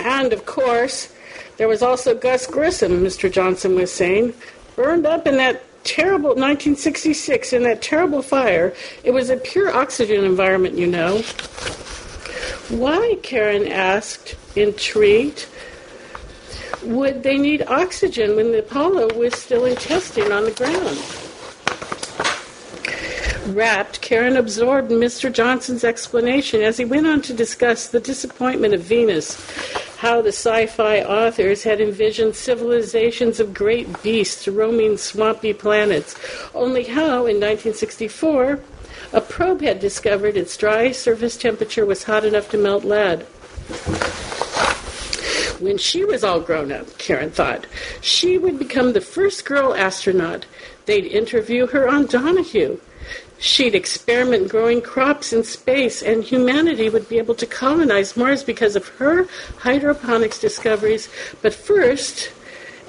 And, 0.00 0.32
of 0.32 0.46
course, 0.46 1.12
there 1.58 1.68
was 1.68 1.82
also 1.82 2.14
Gus 2.14 2.46
Grissom, 2.46 3.02
Mr. 3.02 3.30
Johnson 3.30 3.74
was 3.74 3.92
saying, 3.92 4.32
burned 4.76 5.06
up 5.06 5.26
in 5.26 5.36
that 5.36 5.62
terrible 5.88 6.30
1966 6.30 7.54
in 7.54 7.62
that 7.62 7.80
terrible 7.80 8.20
fire. 8.20 8.74
It 9.04 9.12
was 9.12 9.30
a 9.30 9.38
pure 9.38 9.74
oxygen 9.74 10.22
environment, 10.22 10.76
you 10.76 10.86
know. 10.86 11.22
Why? 12.68 13.16
Karen 13.22 13.66
asked, 13.66 14.36
intrigued. 14.54 15.46
Would 16.82 17.22
they 17.22 17.38
need 17.38 17.62
oxygen 17.62 18.36
when 18.36 18.52
the 18.52 18.58
Apollo 18.58 19.14
was 19.14 19.34
still 19.34 19.64
in 19.64 19.76
testing 19.76 20.30
on 20.30 20.44
the 20.44 20.50
ground? 20.50 20.98
Wrapped, 23.56 24.02
Karen 24.02 24.36
absorbed 24.36 24.90
Mr. 24.90 25.32
Johnson's 25.32 25.84
explanation 25.84 26.60
as 26.60 26.76
he 26.76 26.84
went 26.84 27.06
on 27.06 27.22
to 27.22 27.32
discuss 27.32 27.88
the 27.88 28.00
disappointment 28.00 28.74
of 28.74 28.82
Venus, 28.82 29.38
how 29.98 30.22
the 30.22 30.28
sci 30.28 30.64
fi 30.66 31.02
authors 31.02 31.64
had 31.64 31.80
envisioned 31.80 32.36
civilizations 32.36 33.40
of 33.40 33.52
great 33.52 34.00
beasts 34.00 34.46
roaming 34.46 34.96
swampy 34.96 35.52
planets, 35.52 36.14
only 36.54 36.84
how, 36.84 37.26
in 37.26 37.40
1964, 37.40 38.60
a 39.12 39.20
probe 39.20 39.60
had 39.60 39.80
discovered 39.80 40.36
its 40.36 40.56
dry 40.56 40.92
surface 40.92 41.36
temperature 41.36 41.84
was 41.84 42.04
hot 42.04 42.24
enough 42.24 42.48
to 42.48 42.56
melt 42.56 42.84
lead. 42.84 43.26
When 45.60 45.76
she 45.76 46.04
was 46.04 46.22
all 46.22 46.40
grown 46.40 46.70
up, 46.70 46.98
Karen 46.98 47.30
thought, 47.30 47.66
she 48.00 48.38
would 48.38 48.58
become 48.58 48.92
the 48.92 49.00
first 49.00 49.44
girl 49.44 49.74
astronaut. 49.74 50.46
They'd 50.86 51.06
interview 51.06 51.66
her 51.66 51.88
on 51.88 52.06
Donahue. 52.06 52.78
She'd 53.38 53.74
experiment 53.74 54.48
growing 54.48 54.80
crops 54.80 55.32
in 55.32 55.42
space, 55.44 56.02
and 56.02 56.22
humanity 56.22 56.88
would 56.88 57.08
be 57.08 57.18
able 57.18 57.34
to 57.36 57.46
colonize 57.46 58.16
Mars 58.16 58.42
because 58.44 58.76
of 58.76 58.88
her 58.98 59.26
hydroponics 59.58 60.40
discoveries. 60.40 61.08
But 61.42 61.54
first, 61.54 62.30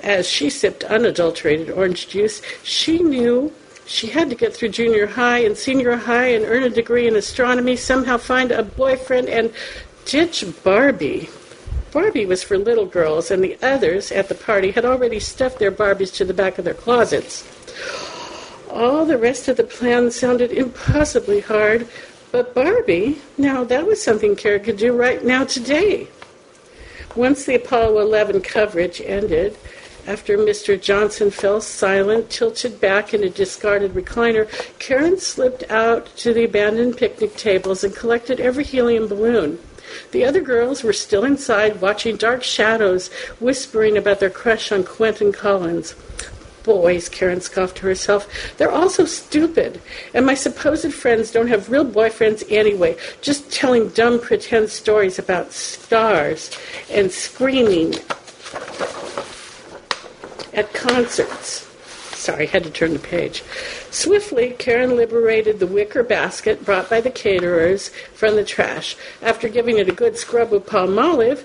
as 0.03 0.27
she 0.27 0.49
sipped 0.49 0.83
unadulterated 0.83 1.71
orange 1.71 2.07
juice, 2.07 2.41
she 2.63 2.99
knew 2.99 3.51
she 3.85 4.07
had 4.07 4.29
to 4.29 4.35
get 4.35 4.53
through 4.55 4.69
junior 4.69 5.07
high 5.07 5.39
and 5.39 5.57
senior 5.57 5.95
high 5.95 6.27
and 6.27 6.45
earn 6.45 6.63
a 6.63 6.69
degree 6.69 7.07
in 7.07 7.15
astronomy, 7.15 7.75
somehow 7.75 8.17
find 8.17 8.51
a 8.51 8.61
boyfriend, 8.61 9.27
and 9.29 9.51
ditch 10.05 10.45
Barbie. 10.63 11.29
Barbie 11.91 12.25
was 12.25 12.43
for 12.43 12.57
little 12.57 12.85
girls, 12.85 13.31
and 13.31 13.43
the 13.43 13.57
others 13.61 14.11
at 14.11 14.29
the 14.29 14.35
party 14.35 14.71
had 14.71 14.85
already 14.85 15.19
stuffed 15.19 15.59
their 15.59 15.71
Barbies 15.71 16.13
to 16.15 16.25
the 16.25 16.33
back 16.33 16.57
of 16.57 16.65
their 16.65 16.73
closets. 16.73 17.47
All 18.69 19.05
the 19.05 19.17
rest 19.17 19.47
of 19.47 19.57
the 19.57 19.63
plan 19.63 20.11
sounded 20.11 20.51
impossibly 20.51 21.39
hard, 21.39 21.87
but 22.31 22.53
Barbie, 22.53 23.19
now 23.37 23.63
that 23.63 23.87
was 23.87 24.01
something 24.01 24.35
Kara 24.35 24.59
could 24.59 24.77
do 24.77 24.95
right 24.95 25.23
now 25.23 25.43
today. 25.43 26.07
Once 27.15 27.45
the 27.45 27.55
Apollo 27.55 27.99
11 28.01 28.41
coverage 28.41 29.01
ended, 29.01 29.57
after 30.05 30.37
Mr. 30.37 30.79
Johnson 30.79 31.31
fell 31.31 31.59
silent, 31.59 32.29
tilted 32.29 32.79
back 32.79 33.13
in 33.13 33.23
a 33.23 33.29
discarded 33.29 33.93
recliner, 33.93 34.47
Karen 34.77 35.19
slipped 35.19 35.69
out 35.71 36.05
to 36.17 36.33
the 36.33 36.45
abandoned 36.45 36.97
picnic 36.97 37.35
tables 37.35 37.83
and 37.83 37.95
collected 37.95 38.39
every 38.39 38.63
helium 38.63 39.07
balloon. 39.07 39.59
The 40.11 40.25
other 40.25 40.41
girls 40.41 40.83
were 40.83 40.93
still 40.93 41.23
inside, 41.23 41.81
watching 41.81 42.17
dark 42.17 42.43
shadows, 42.43 43.09
whispering 43.39 43.97
about 43.97 44.19
their 44.19 44.29
crush 44.29 44.71
on 44.71 44.83
Quentin 44.83 45.31
Collins 45.31 45.95
boys, 46.69 47.09
Karen 47.09 47.41
scoffed 47.41 47.77
to 47.77 47.87
herself. 47.87 48.27
They're 48.57 48.71
all 48.71 48.89
so 48.89 49.05
stupid. 49.05 49.81
And 50.13 50.23
my 50.23 50.35
supposed 50.35 50.93
friends 50.93 51.31
don't 51.31 51.47
have 51.47 51.71
real 51.71 51.83
boyfriends 51.83 52.43
anyway, 52.49 52.95
just 53.21 53.51
telling 53.51 53.89
dumb 53.89 54.19
pretend 54.19 54.69
stories 54.69 55.17
about 55.17 55.51
stars 55.51 56.51
and 56.91 57.11
screaming 57.11 57.95
at 60.53 60.71
concerts. 60.73 61.65
Sorry, 62.15 62.47
I 62.47 62.51
had 62.51 62.65
to 62.65 62.69
turn 62.69 62.93
the 62.93 62.99
page. 62.99 63.43
Swiftly, 63.91 64.51
Karen 64.57 64.95
liberated 64.95 65.59
the 65.59 65.67
wicker 65.67 66.03
basket 66.03 66.63
brought 66.63 66.89
by 66.89 67.01
the 67.01 67.09
caterers 67.09 67.89
from 68.13 68.35
the 68.35 68.43
trash. 68.43 68.95
After 69.21 69.49
giving 69.49 69.77
it 69.77 69.89
a 69.89 69.93
good 69.93 70.15
scrub 70.15 70.51
with 70.51 70.67
Palmolive, 70.67 71.43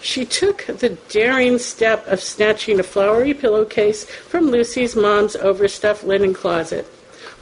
she 0.00 0.24
took 0.24 0.64
the 0.66 0.96
daring 1.08 1.58
step 1.58 2.06
of 2.08 2.20
snatching 2.20 2.80
a 2.80 2.82
flowery 2.82 3.34
pillowcase 3.34 4.04
from 4.04 4.50
Lucy's 4.50 4.96
mom's 4.96 5.36
overstuffed 5.36 6.02
linen 6.02 6.34
closet. 6.34 6.86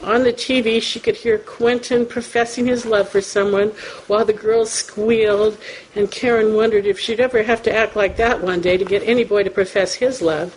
On 0.03 0.25
the 0.25 0.33
TV, 0.33 0.83
she 0.83 0.99
could 0.99 1.17
hear 1.17 1.39
Quentin 1.39 2.05
professing 2.05 2.67
his 2.67 2.85
love 2.85 3.09
for 3.09 3.21
someone 3.21 3.69
while 4.09 4.25
the 4.25 4.33
girls 4.33 4.71
squealed, 4.71 5.59
and 5.95 6.11
Karen 6.11 6.55
wondered 6.55 6.87
if 6.87 6.99
she'd 6.99 7.21
ever 7.21 7.43
have 7.43 7.63
to 7.63 7.75
act 7.75 7.97
like 7.97 8.17
that 8.17 8.43
one 8.43 8.61
day 8.61 8.77
to 8.77 8.85
get 8.85 9.07
any 9.07 9.25
boy 9.25 9.43
to 9.43 9.51
profess 9.51 9.95
his 9.95 10.21
love. 10.21 10.57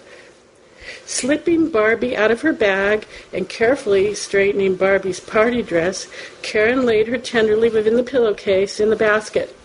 Slipping 1.06 1.70
Barbie 1.70 2.16
out 2.16 2.32
of 2.32 2.42
her 2.42 2.54
bag 2.54 3.06
and 3.34 3.50
carefully 3.50 4.16
straightening 4.16 4.76
Barbie's 4.76 5.20
party 5.20 5.62
dress, 5.62 6.08
Karen 6.42 6.86
laid 6.86 7.08
her 7.08 7.18
tenderly 7.18 7.70
within 7.70 7.98
the 7.98 8.04
pillowcase 8.04 8.80
in 8.80 8.90
the 8.90 8.96
basket. 8.96 9.56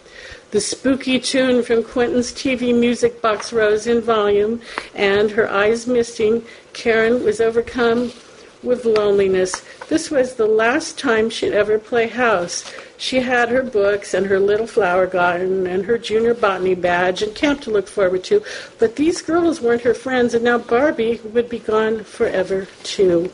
The 0.51 0.61
spooky 0.61 1.21
tune 1.21 1.63
from 1.63 1.85
Quentin's 1.85 2.33
TV 2.33 2.75
music 2.79 3.21
box 3.21 3.53
rose 3.53 3.87
in 3.87 4.01
volume, 4.01 4.63
and 4.95 5.31
her 5.33 5.49
eyes 5.49 5.87
misting, 5.87 6.45
Karen 6.73 7.23
was 7.23 7.41
overcome 7.41 8.13
with 8.69 8.85
loneliness. 8.85 9.63
This 9.89 10.11
was 10.11 10.35
the 10.35 10.47
last 10.47 10.99
time 10.99 11.31
she'd 11.31 11.55
ever 11.55 11.79
play 11.79 12.07
house. 12.07 12.71
She 12.99 13.21
had 13.21 13.49
her 13.49 13.63
books 13.63 14.13
and 14.13 14.27
her 14.27 14.39
little 14.39 14.67
flower 14.67 15.07
garden 15.07 15.67
and 15.67 15.87
her 15.87 15.97
junior 15.97 16.35
botany 16.35 16.75
badge 16.75 17.23
and 17.23 17.35
camp 17.35 17.63
to 17.63 17.71
look 17.71 17.89
forward 17.89 18.23
to, 18.25 18.45
but 18.79 18.97
these 18.97 19.23
girls 19.23 19.61
weren't 19.61 19.83
her 19.83 19.95
friends, 19.95 20.35
and 20.35 20.45
now 20.45 20.59
Barbie 20.59 21.21
would 21.25 21.49
be 21.49 21.59
gone 21.59 22.05
forever, 22.05 22.69
too. 22.83 23.33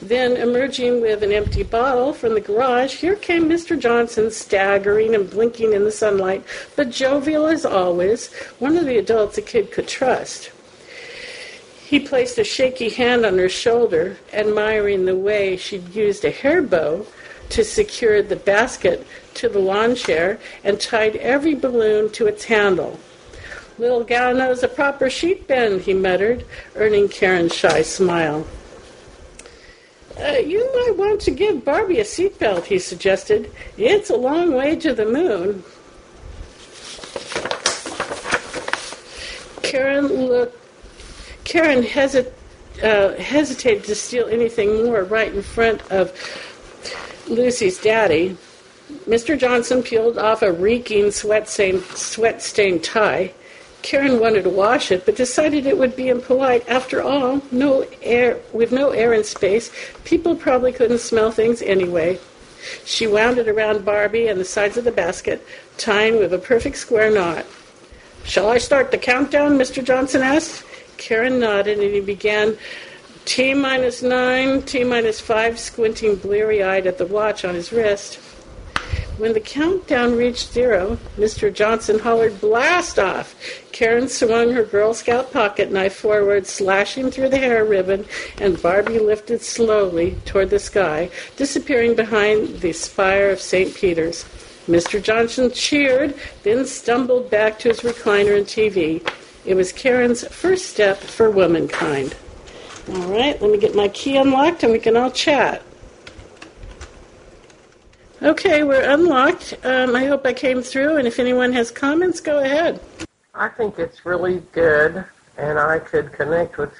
Then, 0.00 0.36
emerging 0.36 1.00
with 1.00 1.22
an 1.22 1.32
empty 1.32 1.62
bottle 1.62 2.12
from 2.12 2.34
the 2.34 2.40
garage, 2.40 2.96
here 2.96 3.16
came 3.16 3.48
Mr. 3.48 3.78
Johnson, 3.78 4.30
staggering 4.30 5.14
and 5.14 5.28
blinking 5.28 5.72
in 5.72 5.84
the 5.84 5.92
sunlight, 5.92 6.44
but 6.76 6.90
jovial 6.90 7.46
as 7.46 7.64
always, 7.64 8.32
one 8.58 8.76
of 8.76 8.86
the 8.86 8.98
adults 8.98 9.38
a 9.38 9.42
kid 9.42 9.70
could 9.70 9.88
trust. 9.88 10.50
He 11.92 12.00
placed 12.00 12.38
a 12.38 12.44
shaky 12.44 12.88
hand 12.88 13.26
on 13.26 13.36
her 13.36 13.50
shoulder, 13.50 14.16
admiring 14.32 15.04
the 15.04 15.14
way 15.14 15.58
she'd 15.58 15.94
used 15.94 16.24
a 16.24 16.30
hair 16.30 16.62
bow 16.62 17.04
to 17.50 17.62
secure 17.62 18.22
the 18.22 18.34
basket 18.34 19.06
to 19.34 19.46
the 19.50 19.58
lawn 19.58 19.94
chair 19.94 20.38
and 20.64 20.80
tied 20.80 21.16
every 21.16 21.54
balloon 21.54 22.10
to 22.12 22.26
its 22.26 22.44
handle. 22.44 22.98
Little 23.76 24.04
gal 24.04 24.34
knows 24.34 24.62
a 24.62 24.68
proper 24.68 25.10
sheet 25.10 25.46
bend, 25.46 25.82
he 25.82 25.92
muttered, 25.92 26.46
earning 26.76 27.10
Karen's 27.10 27.54
shy 27.54 27.82
smile. 27.82 28.46
Uh, 30.18 30.38
you 30.38 30.64
might 30.74 30.96
want 30.96 31.20
to 31.20 31.30
give 31.30 31.62
Barbie 31.62 32.00
a 32.00 32.04
seatbelt, 32.04 32.64
he 32.64 32.78
suggested. 32.78 33.50
It's 33.76 34.08
a 34.08 34.16
long 34.16 34.54
way 34.54 34.76
to 34.76 34.94
the 34.94 35.04
moon. 35.04 35.62
Karen 39.62 40.06
looked. 40.06 40.61
Karen 41.44 41.82
hesitated 41.82 42.34
uh, 42.82 43.14
hesitated 43.14 43.84
to 43.84 43.94
steal 43.94 44.26
anything 44.28 44.84
more 44.84 45.04
right 45.04 45.32
in 45.32 45.42
front 45.42 45.82
of 45.90 46.12
Lucy's 47.28 47.78
daddy. 47.78 48.36
Mr. 49.06 49.38
Johnson 49.38 49.82
peeled 49.82 50.18
off 50.18 50.42
a 50.42 50.52
reeking, 50.52 51.10
sweat-stained, 51.10 51.82
sweat-stained 51.82 52.82
tie. 52.82 53.32
Karen 53.82 54.20
wanted 54.20 54.44
to 54.44 54.50
wash 54.50 54.92
it, 54.92 55.04
but 55.04 55.16
decided 55.16 55.66
it 55.66 55.76
would 55.76 55.96
be 55.96 56.08
impolite. 56.08 56.68
After 56.68 57.02
all, 57.02 57.42
no 57.50 57.86
air, 58.02 58.38
with 58.52 58.70
no 58.70 58.90
air 58.90 59.12
in 59.12 59.24
space, 59.24 59.70
people 60.04 60.36
probably 60.36 60.72
couldn't 60.72 60.98
smell 60.98 61.30
things 61.30 61.62
anyway. 61.62 62.18
She 62.84 63.06
wound 63.08 63.38
it 63.38 63.48
around 63.48 63.84
Barbie 63.84 64.28
and 64.28 64.38
the 64.38 64.44
sides 64.44 64.76
of 64.76 64.84
the 64.84 64.92
basket, 64.92 65.44
tying 65.78 66.18
with 66.18 66.32
a 66.32 66.38
perfect 66.38 66.76
square 66.76 67.10
knot. 67.10 67.44
Shall 68.24 68.48
I 68.48 68.58
start 68.58 68.92
the 68.92 68.98
countdown? 68.98 69.58
Mr. 69.58 69.82
Johnson 69.82 70.22
asked. 70.22 70.64
Karen 71.02 71.40
nodded, 71.40 71.80
and 71.80 71.92
he 71.92 72.00
began 72.00 72.56
T 73.24 73.54
minus 73.54 74.02
nine, 74.02 74.62
T 74.62 74.84
minus 74.84 75.20
five, 75.20 75.58
squinting 75.58 76.14
bleary 76.14 76.62
eyed 76.62 76.86
at 76.86 76.96
the 76.96 77.06
watch 77.06 77.44
on 77.44 77.56
his 77.56 77.72
wrist. 77.72 78.20
When 79.18 79.32
the 79.32 79.40
countdown 79.40 80.16
reached 80.16 80.52
zero, 80.52 80.98
Mr. 81.18 81.52
Johnson 81.52 81.98
hollered, 81.98 82.40
Blast 82.40 83.00
off! 83.00 83.34
Karen 83.72 84.08
swung 84.08 84.52
her 84.52 84.62
Girl 84.62 84.94
Scout 84.94 85.32
pocket 85.32 85.72
knife 85.72 85.96
forward, 85.96 86.46
slashing 86.46 87.10
through 87.10 87.30
the 87.30 87.38
hair 87.38 87.64
ribbon, 87.64 88.06
and 88.38 88.62
Barbie 88.62 89.00
lifted 89.00 89.42
slowly 89.42 90.16
toward 90.24 90.50
the 90.50 90.60
sky, 90.60 91.10
disappearing 91.36 91.96
behind 91.96 92.60
the 92.60 92.72
spire 92.72 93.30
of 93.30 93.40
St. 93.40 93.74
Peter's. 93.74 94.24
Mr. 94.68 95.02
Johnson 95.02 95.50
cheered, 95.50 96.14
then 96.44 96.64
stumbled 96.64 97.28
back 97.28 97.58
to 97.58 97.68
his 97.68 97.80
recliner 97.80 98.36
and 98.36 98.46
TV. 98.46 99.04
It 99.44 99.54
was 99.54 99.72
Karen's 99.72 100.26
first 100.26 100.66
step 100.66 100.98
for 100.98 101.30
womankind. 101.30 102.14
All 102.88 103.02
right, 103.10 103.40
let 103.40 103.50
me 103.50 103.58
get 103.58 103.74
my 103.74 103.88
key 103.88 104.16
unlocked 104.16 104.62
and 104.62 104.72
we 104.72 104.78
can 104.78 104.96
all 104.96 105.10
chat. 105.10 105.62
Okay, 108.22 108.62
we're 108.62 108.88
unlocked. 108.88 109.54
Um, 109.64 109.96
I 109.96 110.04
hope 110.04 110.24
I 110.24 110.32
came 110.32 110.62
through, 110.62 110.96
and 110.96 111.08
if 111.08 111.18
anyone 111.18 111.52
has 111.54 111.72
comments, 111.72 112.20
go 112.20 112.38
ahead. 112.38 112.78
I 113.34 113.48
think 113.48 113.80
it's 113.80 114.06
really 114.06 114.44
good, 114.52 115.04
and 115.36 115.58
I 115.58 115.80
could 115.80 116.12
connect 116.12 116.56
with 116.56 116.72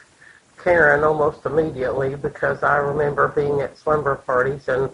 Karen 0.63 1.03
almost 1.03 1.45
immediately 1.45 2.15
because 2.15 2.63
I 2.63 2.77
remember 2.77 3.27
being 3.27 3.61
at 3.61 3.77
slumber 3.77 4.15
parties 4.15 4.69
and 4.69 4.89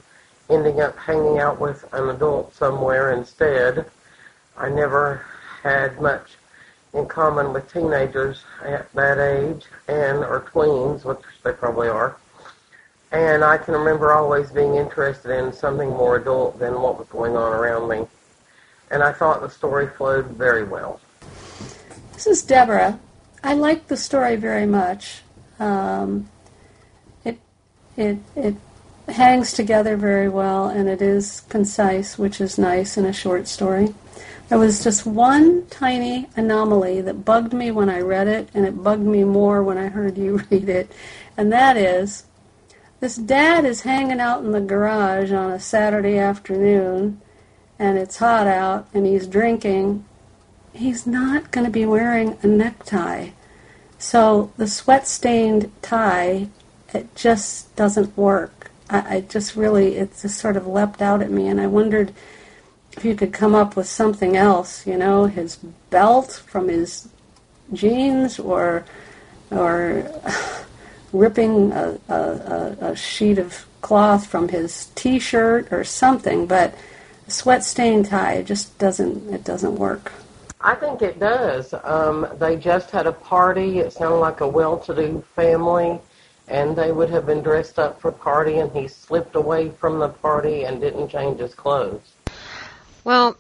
ending 0.49 0.81
up 0.81 0.97
hanging 0.97 1.39
out 1.39 1.61
with 1.61 1.85
an 1.93 2.09
adult 2.09 2.55
somewhere 2.55 3.13
instead. 3.13 3.85
I 4.57 4.71
never 4.71 5.27
had 5.63 6.01
much 6.01 6.38
in 6.99 7.07
common 7.07 7.53
with 7.53 7.73
teenagers 7.73 8.45
at 8.63 8.93
that 8.93 9.19
age 9.19 9.67
and 9.87 10.19
or 10.19 10.41
tweens, 10.53 11.05
which 11.05 11.21
they 11.43 11.53
probably 11.53 11.89
are. 11.89 12.17
And 13.11 13.43
I 13.43 13.57
can 13.57 13.75
remember 13.75 14.13
always 14.13 14.51
being 14.51 14.75
interested 14.75 15.31
in 15.31 15.53
something 15.53 15.89
more 15.89 16.17
adult 16.17 16.59
than 16.59 16.75
what 16.81 16.99
was 16.99 17.09
going 17.09 17.37
on 17.37 17.53
around 17.53 17.89
me. 17.89 18.07
And 18.91 19.03
I 19.03 19.13
thought 19.13 19.41
the 19.41 19.49
story 19.49 19.87
flowed 19.87 20.27
very 20.27 20.65
well. 20.65 21.01
This 22.13 22.27
is 22.27 22.43
Deborah. 22.43 22.99
I 23.43 23.55
like 23.55 23.87
the 23.87 23.97
story 23.97 24.37
very 24.37 24.67
much. 24.67 25.23
Um, 25.59 26.29
it 27.25 27.39
it 27.97 28.19
it 28.35 28.57
hangs 29.09 29.53
together 29.53 29.97
very 29.97 30.29
well, 30.29 30.69
and 30.69 30.89
it 30.89 31.03
is 31.03 31.43
concise, 31.49 32.19
which 32.19 32.41
is 32.41 32.59
nice 32.59 32.97
in 32.97 33.05
a 33.05 33.13
short 33.13 33.49
story. 33.49 33.95
There 34.49 34.59
was 34.59 34.83
just 34.83 35.07
one 35.07 35.67
tiny 35.67 36.29
anomaly 36.37 37.03
that 37.03 37.25
bugged 37.25 37.53
me 37.53 37.71
when 37.71 37.91
I 37.91 38.01
read 38.01 38.29
it, 38.29 38.49
and 38.55 38.65
it 38.65 38.83
bugged 38.83 39.05
me 39.05 39.25
more 39.25 39.63
when 39.63 39.79
I 39.79 39.89
heard 39.89 40.17
you 40.17 40.39
read 40.51 40.69
it, 40.69 40.93
and 41.37 41.53
that 41.53 41.77
is 41.77 42.25
this 43.01 43.17
dad 43.17 43.65
is 43.65 43.83
hanging 43.83 44.19
out 44.19 44.43
in 44.43 44.51
the 44.51 44.61
garage 44.61 45.31
on 45.31 45.53
a 45.53 45.61
Saturday 45.61 46.19
afternoon, 46.19 47.21
and 47.79 47.97
it's 47.97 48.17
hot 48.17 48.49
out, 48.49 48.89
and 48.93 49.07
he's 49.07 49.29
drinking. 49.29 50.05
He's 50.73 51.07
not 51.07 51.53
going 51.53 51.65
to 51.65 51.71
be 51.71 51.87
wearing 51.87 52.37
a 52.43 52.49
necktie. 52.49 53.31
So 53.99 54.53
the 54.57 54.67
sweat 54.67 55.07
stained 55.07 55.71
tie, 55.81 56.49
it 56.93 57.15
just 57.15 57.75
doesn't 57.77 58.17
work. 58.17 58.58
I, 58.91 59.17
I 59.17 59.21
just 59.23 59.57
really, 59.57 59.97
it 59.97 60.13
just 60.21 60.39
sort 60.39 60.57
of 60.57 60.67
leapt 60.67 61.03
out 61.03 61.23
at 61.23 61.31
me, 61.31 61.49
and 61.49 61.61
I 61.61 61.67
wondered 61.67 62.13
if 62.97 63.05
you 63.05 63.15
could 63.15 63.33
come 63.33 63.55
up 63.55 63.77
with 63.77 63.87
something 63.87 64.37
else, 64.37 64.87
you 64.87 64.97
know, 64.97 65.27
his 65.27 65.57
belt 65.91 66.43
from 66.47 66.69
his 66.69 67.09
jeans 67.73 68.39
or, 68.39 68.85
or 69.51 70.11
ripping 71.13 71.73
a, 71.73 71.99
a, 72.09 72.77
a 72.81 72.97
sheet 72.97 73.39
of 73.39 73.67
cloth 73.81 74.27
from 74.27 74.49
his 74.49 74.87
T-shirt 74.95 75.73
or 75.73 75.85
something, 75.85 76.47
but 76.47 76.75
a 77.27 77.31
sweat 77.31 77.65
stain 77.65 78.03
tie 78.03 78.43
just 78.43 78.77
doesn't 78.79 79.33
it 79.33 79.45
doesn't 79.45 79.77
work. 79.77 80.13
I 80.61 80.75
think 80.75 81.03
it 81.03 81.21
does. 81.21 81.73
Um, 81.85 82.27
they 82.39 82.57
just 82.57 82.91
had 82.91 83.07
a 83.07 83.13
party. 83.13 83.79
It 83.79 83.93
sounded 83.93 84.17
like 84.17 84.41
a 84.41 84.49
well-to-do 84.49 85.23
family, 85.37 86.01
and 86.49 86.77
they 86.77 86.93
would 86.93 87.11
have 87.11 87.27
been 87.27 87.43
dressed 87.43 87.79
up 87.79 88.01
for 88.01 88.11
party, 88.11 88.59
and 88.59 88.73
he 88.73 88.89
slipped 88.89 89.37
away 89.37 89.71
from 89.71 89.99
the 89.99 90.09
party 90.09 90.65
and 90.65 90.81
didn't 90.81 91.09
change 91.09 91.41
his 91.41 91.55
clothes. 91.55 92.03
Well, 93.05 93.37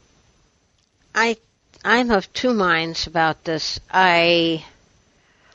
I 1.14 1.36
I'm 1.84 2.10
of 2.10 2.32
two 2.32 2.52
minds 2.52 3.06
about 3.06 3.44
this. 3.44 3.80
I 3.90 4.64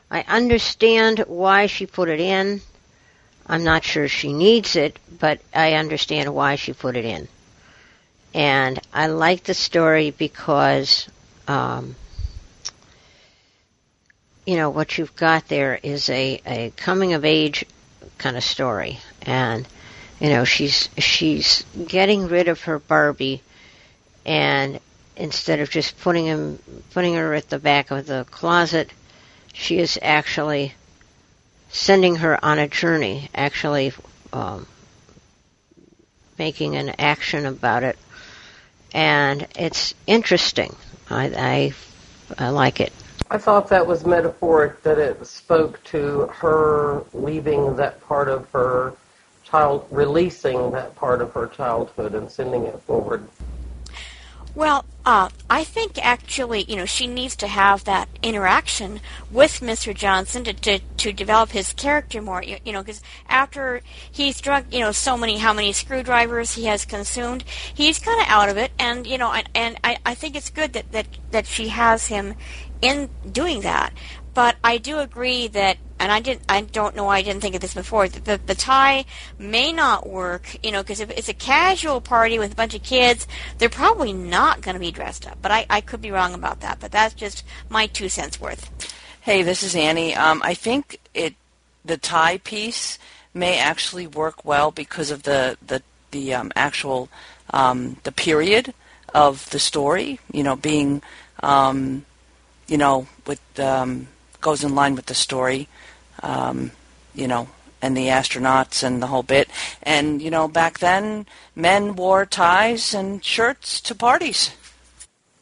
I 0.09 0.23
understand 0.27 1.19
why 1.27 1.67
she 1.67 1.85
put 1.85 2.09
it 2.09 2.19
in. 2.19 2.61
I'm 3.47 3.63
not 3.63 3.83
sure 3.83 4.07
she 4.07 4.31
needs 4.31 4.75
it, 4.75 4.97
but 5.19 5.41
I 5.53 5.73
understand 5.73 6.33
why 6.33 6.55
she 6.55 6.73
put 6.73 6.95
it 6.95 7.05
in. 7.05 7.27
And 8.33 8.79
I 8.93 9.07
like 9.07 9.43
the 9.43 9.53
story 9.53 10.11
because, 10.11 11.09
um, 11.47 11.95
you 14.45 14.57
know, 14.57 14.69
what 14.69 14.97
you've 14.97 15.15
got 15.15 15.47
there 15.47 15.79
is 15.81 16.09
a, 16.09 16.41
a 16.45 16.73
coming 16.75 17.13
of 17.13 17.25
age 17.25 17.65
kind 18.17 18.37
of 18.37 18.43
story. 18.43 18.99
And, 19.21 19.67
you 20.19 20.29
know, 20.29 20.43
she's, 20.43 20.89
she's 20.97 21.63
getting 21.87 22.27
rid 22.27 22.47
of 22.47 22.61
her 22.63 22.79
Barbie 22.79 23.41
and 24.25 24.79
instead 25.15 25.59
of 25.59 25.69
just 25.69 25.97
putting 25.99 26.25
him, 26.25 26.59
putting 26.93 27.15
her 27.15 27.33
at 27.33 27.49
the 27.49 27.59
back 27.59 27.91
of 27.91 28.05
the 28.05 28.25
closet, 28.31 28.91
she 29.53 29.77
is 29.77 29.99
actually 30.01 30.73
sending 31.69 32.17
her 32.17 32.43
on 32.43 32.59
a 32.59 32.67
journey, 32.67 33.29
actually 33.33 33.93
um, 34.31 34.67
making 36.37 36.75
an 36.75 36.89
action 36.99 37.45
about 37.45 37.83
it. 37.83 37.97
And 38.93 39.47
it's 39.55 39.93
interesting. 40.05 40.75
I, 41.09 41.73
I, 42.37 42.45
I 42.45 42.49
like 42.49 42.79
it. 42.79 42.93
I 43.31 43.37
thought 43.37 43.69
that 43.69 43.87
was 43.87 44.05
metaphoric, 44.05 44.83
that 44.83 44.99
it 44.99 45.25
spoke 45.25 45.83
to 45.85 46.27
her 46.27 47.03
leaving 47.13 47.75
that 47.77 48.01
part 48.01 48.27
of 48.27 48.49
her 48.51 48.93
child, 49.43 49.87
releasing 49.91 50.71
that 50.71 50.95
part 50.95 51.21
of 51.21 51.33
her 51.33 51.47
childhood 51.47 52.15
and 52.15 52.29
sending 52.29 52.63
it 52.65 52.79
forward. 52.81 53.27
Well, 54.55 54.85
uh, 55.03 55.29
I 55.49 55.63
think 55.63 55.97
actually, 56.03 56.63
you 56.63 56.75
know, 56.75 56.85
she 56.85 57.07
needs 57.07 57.35
to 57.37 57.47
have 57.47 57.83
that 57.85 58.07
interaction 58.21 59.01
with 59.31 59.61
Mr. 59.61 59.95
Johnson 59.95 60.43
to, 60.43 60.53
to, 60.53 60.79
to 60.79 61.11
develop 61.11 61.49
his 61.49 61.73
character 61.73 62.21
more, 62.21 62.43
you, 62.43 62.57
you 62.63 62.71
know, 62.71 62.83
because 62.83 63.01
after 63.27 63.81
he's 64.11 64.39
drunk, 64.39 64.67
you 64.71 64.79
know, 64.79 64.91
so 64.91 65.17
many, 65.17 65.39
how 65.39 65.53
many 65.53 65.73
screwdrivers 65.73 66.53
he 66.53 66.65
has 66.65 66.85
consumed, 66.85 67.43
he's 67.73 67.97
kind 67.97 68.21
of 68.21 68.27
out 68.29 68.47
of 68.47 68.57
it, 68.57 68.71
and, 68.77 69.07
you 69.07 69.17
know, 69.17 69.33
and, 69.33 69.49
and 69.55 69.77
I, 69.83 69.97
I 70.05 70.13
think 70.13 70.35
it's 70.35 70.51
good 70.51 70.73
that, 70.73 70.91
that, 70.91 71.07
that 71.31 71.47
she 71.47 71.69
has 71.69 72.07
him 72.07 72.35
in 72.81 73.09
doing 73.31 73.61
that. 73.61 73.91
But 74.33 74.55
I 74.63 74.77
do 74.77 74.99
agree 74.99 75.47
that 75.49 75.77
and 76.03 76.11
I 76.11 76.19
didn't 76.19 76.43
I 76.49 76.59
don't 76.59 76.97
know 76.97 77.05
why 77.05 77.19
I 77.19 77.21
didn't 77.21 77.41
think 77.41 77.55
of 77.55 77.61
this 77.61 77.73
before. 77.73 78.09
The, 78.09 78.37
the, 78.45 78.55
tie 78.55 79.05
may 79.39 79.71
not 79.71 80.07
work, 80.07 80.57
you 80.61 80.69
know, 80.69 80.83
because 80.83 80.99
if 80.99 81.09
it's 81.11 81.29
a 81.29 81.33
casual 81.33 82.01
party 82.01 82.37
with 82.37 82.51
a 82.51 82.55
bunch 82.55 82.75
of 82.75 82.83
kids, 82.83 83.25
they're 83.57 83.69
probably 83.69 84.11
not 84.11 84.61
going 84.61 84.73
to 84.73 84.81
be 84.81 84.91
dressed 84.91 85.25
up. 85.25 85.37
But 85.41 85.51
I, 85.51 85.65
I 85.69 85.79
could 85.79 86.01
be 86.01 86.11
wrong 86.11 86.33
about 86.33 86.59
that. 86.59 86.81
But 86.81 86.91
that's 86.91 87.13
just 87.13 87.45
my 87.69 87.87
two 87.87 88.09
cents 88.09 88.41
worth. 88.41 88.69
Hey, 89.21 89.43
this 89.43 89.63
is 89.63 89.77
Annie. 89.77 90.13
Um, 90.13 90.41
I 90.43 90.53
think 90.55 90.99
it 91.13 91.35
the 91.85 91.95
tie 91.95 92.39
piece 92.39 92.99
may 93.33 93.57
actually 93.57 94.07
work 94.07 94.43
well 94.43 94.71
because 94.71 95.09
of 95.09 95.23
the 95.23 95.57
the 95.65 95.81
the 96.11 96.33
um, 96.33 96.51
actual 96.57 97.07
um, 97.51 97.95
the 98.03 98.11
period 98.11 98.73
of 99.13 99.49
the 99.51 99.59
story. 99.59 100.19
You 100.33 100.43
know, 100.43 100.57
being 100.57 101.01
um, 101.41 102.05
you 102.67 102.77
know 102.77 103.07
with 103.25 103.39
um, 103.57 104.09
goes 104.43 104.63
in 104.63 104.75
line 104.75 104.93
with 104.95 105.07
the 105.07 105.15
story 105.15 105.67
um, 106.21 106.71
you 107.13 107.27
know, 107.27 107.47
and 107.81 107.95
the 107.97 108.07
astronauts 108.07 108.83
and 108.83 109.01
the 109.01 109.07
whole 109.07 109.23
bit. 109.23 109.49
And, 109.83 110.21
you 110.21 110.31
know, 110.31 110.47
back 110.47 110.79
then, 110.79 111.25
men 111.55 111.95
wore 111.95 112.25
ties 112.25 112.93
and 112.93 113.23
shirts 113.23 113.81
to 113.81 113.95
parties. 113.95 114.51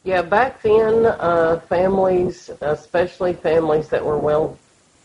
Yeah, 0.04 0.22
back 0.22 0.60
then, 0.62 1.06
uh, 1.06 1.60
families, 1.68 2.50
especially 2.60 3.34
families 3.34 3.88
that 3.90 4.04
were 4.04 4.18
well, 4.18 4.58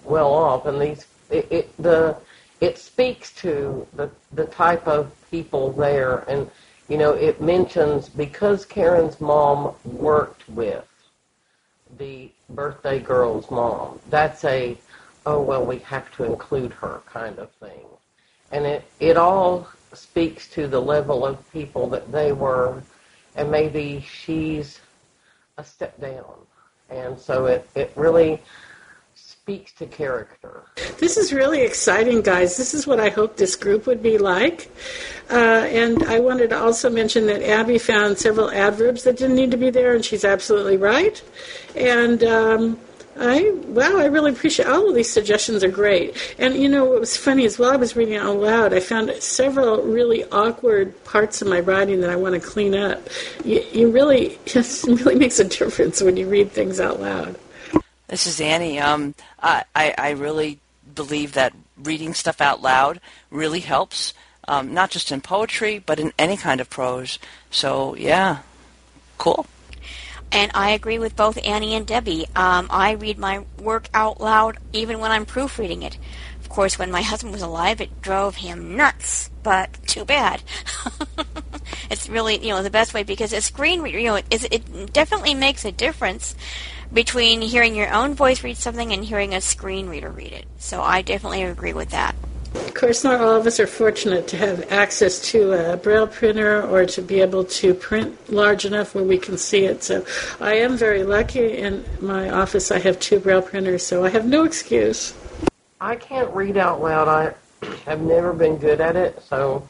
well 0.04 0.34
off, 0.34 0.66
and 0.66 0.82
these 0.82 1.06
It, 1.30 1.48
it 1.52 1.78
the 1.78 2.16
it 2.62 2.78
speaks 2.78 3.32
to 3.44 3.86
the 3.94 4.10
the 4.32 4.46
type 4.46 4.88
of 4.88 5.12
people 5.30 5.74
there, 5.74 6.24
and 6.28 6.50
you 6.88 6.98
know 6.98 7.12
it 7.12 7.42
mentions 7.42 8.10
because 8.10 8.66
Karen's 8.66 9.20
mom 9.20 9.76
worked 9.84 10.48
with 10.50 10.88
the 12.00 12.32
birthday 12.50 13.00
girl's 13.00 13.50
mom. 13.52 14.00
That's 14.10 14.44
a 14.46 14.78
oh 15.26 15.42
well 15.42 15.66
we 15.66 15.80
have 15.80 16.12
to 16.16 16.24
include 16.24 16.72
her 16.74 17.02
kind 17.06 17.38
of 17.40 17.52
thing, 17.54 17.86
and 18.52 18.66
it 18.66 18.86
it 19.00 19.18
all 19.18 19.68
speaks 19.94 20.48
to 20.50 20.68
the 20.68 20.80
level 20.80 21.26
of 21.26 21.52
people 21.52 21.88
that 21.90 22.12
they 22.12 22.32
were, 22.32 22.82
and 23.36 23.50
maybe 23.52 24.06
she's 24.08 24.80
a 25.58 25.64
step 25.64 26.00
down, 26.00 26.36
and 26.90 27.20
so 27.20 27.46
it 27.46 27.68
it 27.76 27.92
really 27.96 28.42
speaks 29.48 29.72
to 29.72 29.86
character. 29.86 30.66
This 31.00 31.16
is 31.16 31.32
really 31.32 31.62
exciting, 31.62 32.22
guys. 32.22 32.58
This 32.58 32.74
is 32.74 32.86
what 32.86 33.00
I 33.00 33.08
hope 33.08 33.38
this 33.38 33.56
group 33.56 33.88
would 33.88 34.04
be 34.04 34.18
like. 34.18 34.70
Uh, 35.32 35.64
and 35.72 36.04
I 36.04 36.20
wanted 36.20 36.50
to 36.50 36.58
also 36.58 36.90
mention 36.90 37.28
that 37.28 37.42
Abby 37.42 37.78
found 37.78 38.18
several 38.18 38.52
adverbs 38.52 39.06
that 39.06 39.16
didn't 39.16 39.38
need 39.38 39.52
to 39.52 39.58
be 39.58 39.70
there, 39.70 39.96
and 39.96 40.04
she's 40.04 40.26
absolutely 40.26 40.76
right. 40.76 41.24
And 41.78 42.26
um, 42.26 42.78
I 43.18 43.52
wow, 43.68 43.96
I 43.96 44.08
really 44.08 44.34
appreciate 44.34 44.68
all 44.68 44.90
of 44.90 44.96
these 44.96 45.10
suggestions 45.10 45.64
are 45.64 45.72
great. 45.72 46.36
And 46.38 46.56
you 46.56 46.68
know 46.68 46.84
what 46.84 47.00
was 47.00 47.16
funny 47.16 47.46
is 47.46 47.58
while 47.58 47.72
I 47.72 47.78
was 47.78 47.96
reading 47.96 48.18
out 48.18 48.36
loud, 48.36 48.74
I 48.74 48.82
found 48.82 49.14
several 49.24 49.82
really 49.82 50.26
awkward 50.26 51.06
parts 51.06 51.42
of 51.42 51.48
my 51.48 51.62
writing 51.62 52.02
that 52.02 52.10
I 52.10 52.18
want 52.18 52.36
to 52.36 52.42
clean 52.42 52.76
up. 52.76 53.02
You, 53.46 53.64
you 53.72 53.92
really 53.92 54.38
it 54.46 54.84
really 54.84 55.16
makes 55.16 55.40
a 55.40 55.46
difference 55.46 56.02
when 56.02 56.18
you 56.18 56.28
read 56.28 56.52
things 56.52 56.82
out 56.82 57.00
loud. 57.00 57.38
This 58.08 58.26
is 58.26 58.40
Annie. 58.40 58.80
Um, 58.80 59.16
I, 59.42 59.66
I 59.76 60.12
really 60.12 60.60
believe 60.96 61.34
that 61.34 61.54
reading 61.78 62.14
stuff 62.14 62.40
out 62.40 62.62
loud 62.62 63.02
really 63.30 63.60
helps, 63.60 64.14
um, 64.48 64.74
not 64.74 64.92
just 64.92 65.12
in 65.12 65.20
poetry, 65.20 65.80
but 65.80 66.00
in 66.00 66.14
any 66.18 66.38
kind 66.38 66.62
of 66.62 66.70
prose. 66.70 67.20
So, 67.52 67.96
yeah, 67.96 68.40
cool. 69.18 69.46
And 70.32 70.52
I 70.54 70.72
agree 70.72 71.00
with 71.00 71.16
both 71.16 71.38
Annie 71.46 71.74
and 71.74 71.86
Debbie. 71.86 72.28
Um, 72.36 72.68
I 72.70 72.92
read 72.92 73.18
my 73.18 73.44
work 73.62 73.90
out 73.94 74.22
loud 74.22 74.58
even 74.72 75.00
when 75.00 75.12
I'm 75.12 75.26
proofreading 75.26 75.84
it. 75.84 75.98
Of 76.40 76.50
course, 76.50 76.80
when 76.80 76.92
my 76.92 77.02
husband 77.02 77.34
was 77.34 77.42
alive, 77.42 77.82
it 77.82 78.02
drove 78.02 78.38
him 78.38 78.78
nuts, 78.78 79.30
but 79.44 79.70
too 79.86 80.06
bad. 80.06 80.44
it's 81.90 82.08
really, 82.08 82.38
you 82.38 82.50
know, 82.50 82.64
the 82.64 82.70
best 82.70 82.94
way 82.94 83.04
because 83.04 83.34
a 83.34 83.42
screen 83.42 83.86
you 83.86 84.04
know, 84.04 84.16
it, 84.16 84.26
it 84.32 84.94
definitely 84.94 85.34
makes 85.34 85.66
a 85.66 85.74
difference 85.74 86.36
between 86.94 87.42
hearing 87.42 87.76
your 87.76 87.94
own 87.94 88.14
voice 88.14 88.44
read 88.44 88.58
something 88.58 88.92
and 88.94 89.04
hearing 89.04 89.34
a 89.34 89.42
screen 89.42 89.88
reader 89.88 90.10
read 90.10 90.34
it. 90.34 90.46
So 90.58 90.82
I 90.82 91.02
definitely 91.02 91.44
agree 91.44 91.74
with 91.74 91.90
that. 91.92 92.16
Of 92.54 92.74
course, 92.74 93.04
not 93.04 93.22
all 93.22 93.36
of 93.36 93.46
us 93.46 93.60
are 93.60 93.68
fortunate 93.68 94.28
to 94.30 94.38
have 94.38 94.72
access 94.72 95.20
to 95.32 95.74
a 95.74 95.78
braille 95.78 96.08
printer 96.08 96.64
or 96.64 96.86
to 96.86 97.02
be 97.02 97.22
able 97.22 97.44
to 97.44 97.74
print 97.74 98.32
large 98.32 98.66
enough 98.66 98.96
where 98.96 99.04
we 99.04 99.18
can 99.18 99.38
see 99.38 99.66
it. 99.66 99.84
So 99.84 100.06
I 100.40 100.56
am 100.56 100.78
very 100.78 101.04
lucky. 101.04 101.58
In 101.58 101.86
my 102.02 102.30
office, 102.30 102.72
I 102.72 102.80
have 102.80 103.00
two 103.00 103.20
braille 103.20 103.42
printers, 103.42 103.86
so 103.86 104.06
I 104.06 104.10
have 104.10 104.26
no 104.26 104.44
excuse. 104.44 105.14
I 105.80 105.96
can't 105.96 106.34
read 106.34 106.58
out 106.58 106.82
loud. 106.82 107.08
I 107.08 107.68
have 107.86 108.02
never 108.02 108.34
been 108.34 108.58
good 108.58 108.82
at 108.82 108.96
it. 108.96 109.22
So 109.24 109.68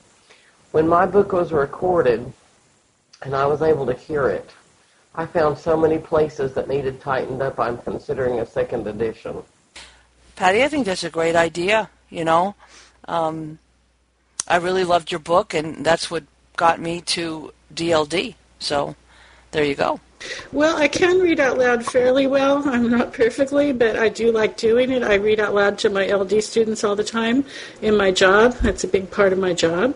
when 0.72 0.88
my 0.88 1.06
book 1.06 1.34
was 1.34 1.52
recorded 1.52 2.32
and 3.24 3.36
I 3.36 3.46
was 3.48 3.62
able 3.62 3.86
to 3.88 3.94
hear 3.94 4.30
it, 4.30 4.50
I 5.18 5.26
found 5.26 5.58
so 5.58 5.76
many 5.76 5.98
places 5.98 6.54
that 6.54 6.70
needed 6.70 7.02
tightened 7.02 7.42
up. 7.42 7.60
I'm 7.60 7.80
considering 7.80 8.40
a 8.40 8.46
second 8.46 8.86
edition. 8.86 9.42
Patty, 10.36 10.64
I 10.64 10.68
think 10.68 10.86
that's 10.86 11.04
a 11.04 11.10
great 11.10 11.36
idea. 11.36 11.90
You 12.10 12.24
know, 12.24 12.56
um, 13.08 13.58
I 14.48 14.58
really 14.58 14.84
loved 14.84 15.12
your 15.12 15.20
book, 15.20 15.56
and 15.56 15.84
that's 15.84 16.12
what 16.12 16.24
got 16.56 16.80
me 16.80 17.02
to 17.02 17.52
DLD. 17.74 18.36
So 18.60 18.96
there 19.52 19.64
you 19.64 19.74
go. 19.74 20.00
Well, 20.52 20.78
I 20.78 20.88
can 20.88 21.20
read 21.20 21.40
out 21.40 21.58
loud 21.58 21.84
fairly 21.86 22.28
well. 22.28 22.68
I'm 22.68 22.90
not 22.90 23.14
perfectly, 23.14 23.72
but 23.72 23.98
I 23.98 24.10
do 24.10 24.32
like 24.32 24.56
doing 24.56 24.92
it. 24.92 25.04
I 25.04 25.16
read 25.16 25.40
out 25.40 25.54
loud 25.56 25.80
to 25.80 25.90
my 25.90 26.12
LD 26.12 26.44
students 26.44 26.84
all 26.84 26.96
the 26.96 27.04
time 27.04 27.44
in 27.82 27.98
my 27.98 28.12
job. 28.12 28.54
That's 28.62 28.84
a 28.84 28.88
big 28.88 29.10
part 29.10 29.34
of 29.34 29.40
my 29.40 29.54
job. 29.54 29.96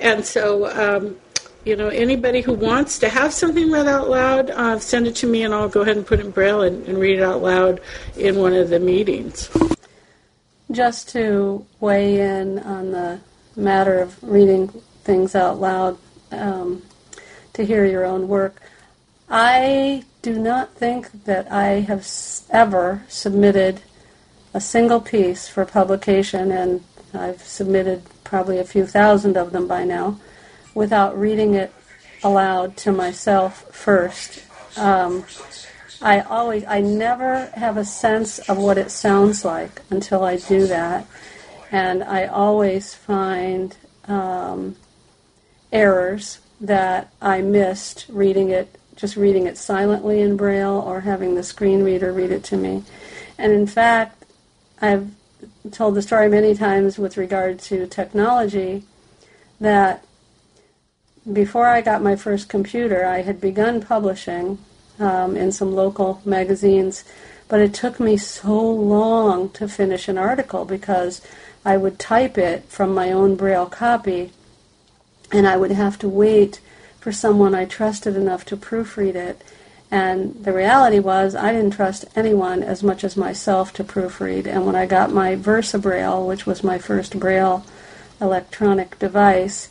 And 0.00 0.24
so 0.24 0.66
um, 0.70 1.16
you 1.64 1.76
know, 1.76 1.88
anybody 1.88 2.40
who 2.40 2.54
wants 2.54 2.98
to 2.98 3.08
have 3.08 3.32
something 3.32 3.70
read 3.70 3.86
out 3.86 4.10
loud, 4.10 4.50
uh, 4.50 4.78
send 4.78 5.06
it 5.06 5.14
to 5.16 5.26
me 5.26 5.44
and 5.44 5.54
I'll 5.54 5.68
go 5.68 5.82
ahead 5.82 5.96
and 5.96 6.06
put 6.06 6.18
it 6.18 6.26
in 6.26 6.32
Braille 6.32 6.62
and, 6.62 6.84
and 6.86 6.98
read 6.98 7.18
it 7.18 7.22
out 7.22 7.40
loud 7.40 7.80
in 8.16 8.36
one 8.36 8.52
of 8.52 8.68
the 8.68 8.80
meetings. 8.80 9.48
Just 10.70 11.08
to 11.10 11.64
weigh 11.78 12.20
in 12.20 12.58
on 12.60 12.90
the 12.90 13.20
matter 13.54 14.00
of 14.00 14.20
reading 14.22 14.68
things 15.04 15.34
out 15.34 15.60
loud 15.60 15.98
um, 16.32 16.82
to 17.52 17.64
hear 17.64 17.84
your 17.84 18.04
own 18.04 18.26
work, 18.26 18.60
I 19.28 20.04
do 20.20 20.38
not 20.38 20.74
think 20.74 21.24
that 21.24 21.50
I 21.50 21.80
have 21.80 22.06
ever 22.50 23.04
submitted 23.08 23.82
a 24.54 24.60
single 24.60 25.00
piece 25.00 25.48
for 25.48 25.64
publication, 25.64 26.50
and 26.50 26.84
I've 27.14 27.42
submitted 27.42 28.02
probably 28.24 28.58
a 28.58 28.64
few 28.64 28.86
thousand 28.86 29.36
of 29.36 29.52
them 29.52 29.66
by 29.66 29.84
now 29.84 30.18
without 30.74 31.18
reading 31.18 31.54
it 31.54 31.72
aloud 32.22 32.76
to 32.78 32.92
myself 32.92 33.74
first. 33.74 34.42
Um, 34.76 35.24
I 36.00 36.20
always, 36.20 36.64
I 36.66 36.80
never 36.80 37.46
have 37.54 37.76
a 37.76 37.84
sense 37.84 38.38
of 38.40 38.58
what 38.58 38.78
it 38.78 38.90
sounds 38.90 39.44
like 39.44 39.82
until 39.90 40.24
I 40.24 40.36
do 40.36 40.66
that, 40.66 41.06
and 41.70 42.02
I 42.02 42.26
always 42.26 42.94
find 42.94 43.76
um, 44.08 44.76
errors 45.72 46.40
that 46.60 47.12
I 47.20 47.40
missed 47.40 48.06
reading 48.08 48.50
it, 48.50 48.78
just 48.96 49.16
reading 49.16 49.46
it 49.46 49.56
silently 49.56 50.20
in 50.20 50.36
Braille 50.36 50.78
or 50.78 51.00
having 51.00 51.34
the 51.34 51.42
screen 51.42 51.82
reader 51.82 52.12
read 52.12 52.30
it 52.30 52.44
to 52.44 52.56
me. 52.56 52.84
And 53.38 53.52
in 53.52 53.66
fact, 53.66 54.24
I've 54.80 55.10
told 55.70 55.94
the 55.94 56.02
story 56.02 56.28
many 56.28 56.54
times 56.54 56.98
with 56.98 57.16
regard 57.16 57.58
to 57.60 57.86
technology 57.86 58.84
that 59.60 60.04
before 61.30 61.66
I 61.66 61.80
got 61.80 62.02
my 62.02 62.16
first 62.16 62.48
computer, 62.48 63.04
I 63.06 63.22
had 63.22 63.40
begun 63.40 63.80
publishing 63.80 64.58
um, 64.98 65.36
in 65.36 65.52
some 65.52 65.74
local 65.74 66.20
magazines, 66.24 67.04
but 67.48 67.60
it 67.60 67.74
took 67.74 68.00
me 68.00 68.16
so 68.16 68.58
long 68.58 69.50
to 69.50 69.68
finish 69.68 70.08
an 70.08 70.18
article 70.18 70.64
because 70.64 71.20
I 71.64 71.76
would 71.76 71.98
type 71.98 72.38
it 72.38 72.64
from 72.64 72.92
my 72.92 73.12
own 73.12 73.36
Braille 73.36 73.66
copy, 73.66 74.32
and 75.30 75.46
I 75.46 75.56
would 75.56 75.70
have 75.70 75.98
to 76.00 76.08
wait 76.08 76.60
for 76.98 77.12
someone 77.12 77.54
I 77.54 77.66
trusted 77.66 78.16
enough 78.16 78.44
to 78.46 78.56
proofread 78.56 79.14
it. 79.14 79.42
And 79.90 80.42
the 80.42 80.52
reality 80.52 80.98
was, 80.98 81.34
I 81.34 81.52
didn't 81.52 81.74
trust 81.74 82.06
anyone 82.16 82.62
as 82.62 82.82
much 82.82 83.04
as 83.04 83.16
myself 83.16 83.72
to 83.74 83.84
proofread. 83.84 84.46
And 84.46 84.64
when 84.64 84.74
I 84.74 84.86
got 84.86 85.12
my 85.12 85.34
Versa 85.34 85.78
Braille, 85.78 86.26
which 86.26 86.46
was 86.46 86.64
my 86.64 86.78
first 86.78 87.18
Braille 87.18 87.64
electronic 88.20 88.98
device, 88.98 89.68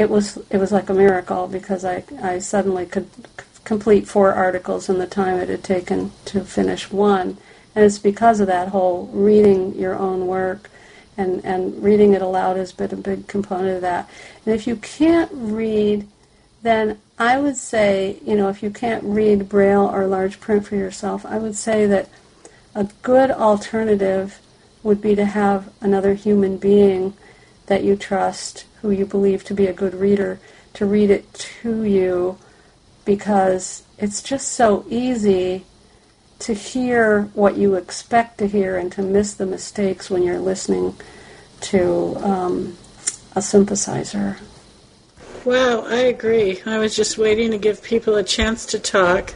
it 0.00 0.08
was 0.08 0.38
it 0.48 0.56
was 0.56 0.72
like 0.72 0.88
a 0.88 0.94
miracle 0.94 1.46
because 1.46 1.84
I 1.84 2.02
I 2.22 2.38
suddenly 2.38 2.86
could 2.86 3.08
c- 3.14 3.44
complete 3.64 4.08
four 4.08 4.32
articles 4.32 4.88
in 4.88 4.98
the 4.98 5.06
time 5.06 5.38
it 5.38 5.50
had 5.50 5.62
taken 5.62 6.12
to 6.26 6.42
finish 6.42 6.90
one, 6.90 7.36
and 7.74 7.84
it's 7.84 7.98
because 7.98 8.40
of 8.40 8.46
that 8.46 8.68
whole 8.68 9.08
reading 9.12 9.74
your 9.74 9.94
own 9.94 10.26
work, 10.26 10.70
and 11.18 11.44
and 11.44 11.82
reading 11.82 12.14
it 12.14 12.22
aloud 12.22 12.56
has 12.56 12.72
been 12.72 12.92
a 12.94 12.96
big 12.96 13.28
component 13.28 13.76
of 13.76 13.82
that. 13.82 14.08
And 14.46 14.54
if 14.54 14.66
you 14.66 14.76
can't 14.76 15.30
read, 15.34 16.08
then 16.62 16.98
I 17.18 17.38
would 17.38 17.58
say 17.58 18.18
you 18.24 18.36
know 18.36 18.48
if 18.48 18.62
you 18.62 18.70
can't 18.70 19.04
read 19.04 19.50
braille 19.50 19.86
or 19.86 20.06
large 20.06 20.40
print 20.40 20.66
for 20.66 20.76
yourself, 20.76 21.26
I 21.26 21.36
would 21.36 21.56
say 21.56 21.86
that 21.86 22.08
a 22.74 22.88
good 23.02 23.30
alternative 23.30 24.40
would 24.82 25.02
be 25.02 25.14
to 25.14 25.26
have 25.26 25.70
another 25.82 26.14
human 26.14 26.56
being 26.56 27.12
that 27.70 27.84
you 27.84 27.94
trust 27.94 28.66
who 28.82 28.90
you 28.90 29.06
believe 29.06 29.44
to 29.44 29.54
be 29.54 29.68
a 29.68 29.72
good 29.72 29.94
reader 29.94 30.40
to 30.74 30.84
read 30.84 31.08
it 31.08 31.32
to 31.32 31.84
you 31.84 32.36
because 33.04 33.84
it's 33.96 34.24
just 34.24 34.48
so 34.48 34.84
easy 34.90 35.64
to 36.40 36.52
hear 36.52 37.22
what 37.32 37.56
you 37.56 37.76
expect 37.76 38.38
to 38.38 38.48
hear 38.48 38.76
and 38.76 38.90
to 38.90 39.02
miss 39.02 39.34
the 39.34 39.46
mistakes 39.46 40.10
when 40.10 40.24
you're 40.24 40.40
listening 40.40 40.96
to 41.60 42.16
um, 42.24 42.76
a 43.36 43.38
synthesizer. 43.38 44.36
Wow, 45.44 45.84
I 45.86 45.98
agree. 45.98 46.60
I 46.66 46.78
was 46.78 46.96
just 46.96 47.18
waiting 47.18 47.52
to 47.52 47.58
give 47.58 47.84
people 47.84 48.16
a 48.16 48.24
chance 48.24 48.66
to 48.66 48.80
talk. 48.80 49.32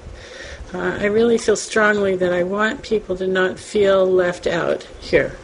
Uh, 0.75 0.99
I 0.99 1.05
really 1.05 1.39
feel 1.39 1.55
strongly 1.55 2.17
that 2.17 2.33
I 2.33 2.43
want 2.43 2.83
people 2.83 3.17
to 3.17 3.29
not 3.29 3.61
feel 3.61 4.05
left 4.05 4.49
out 4.49 4.83
here. 5.01 5.37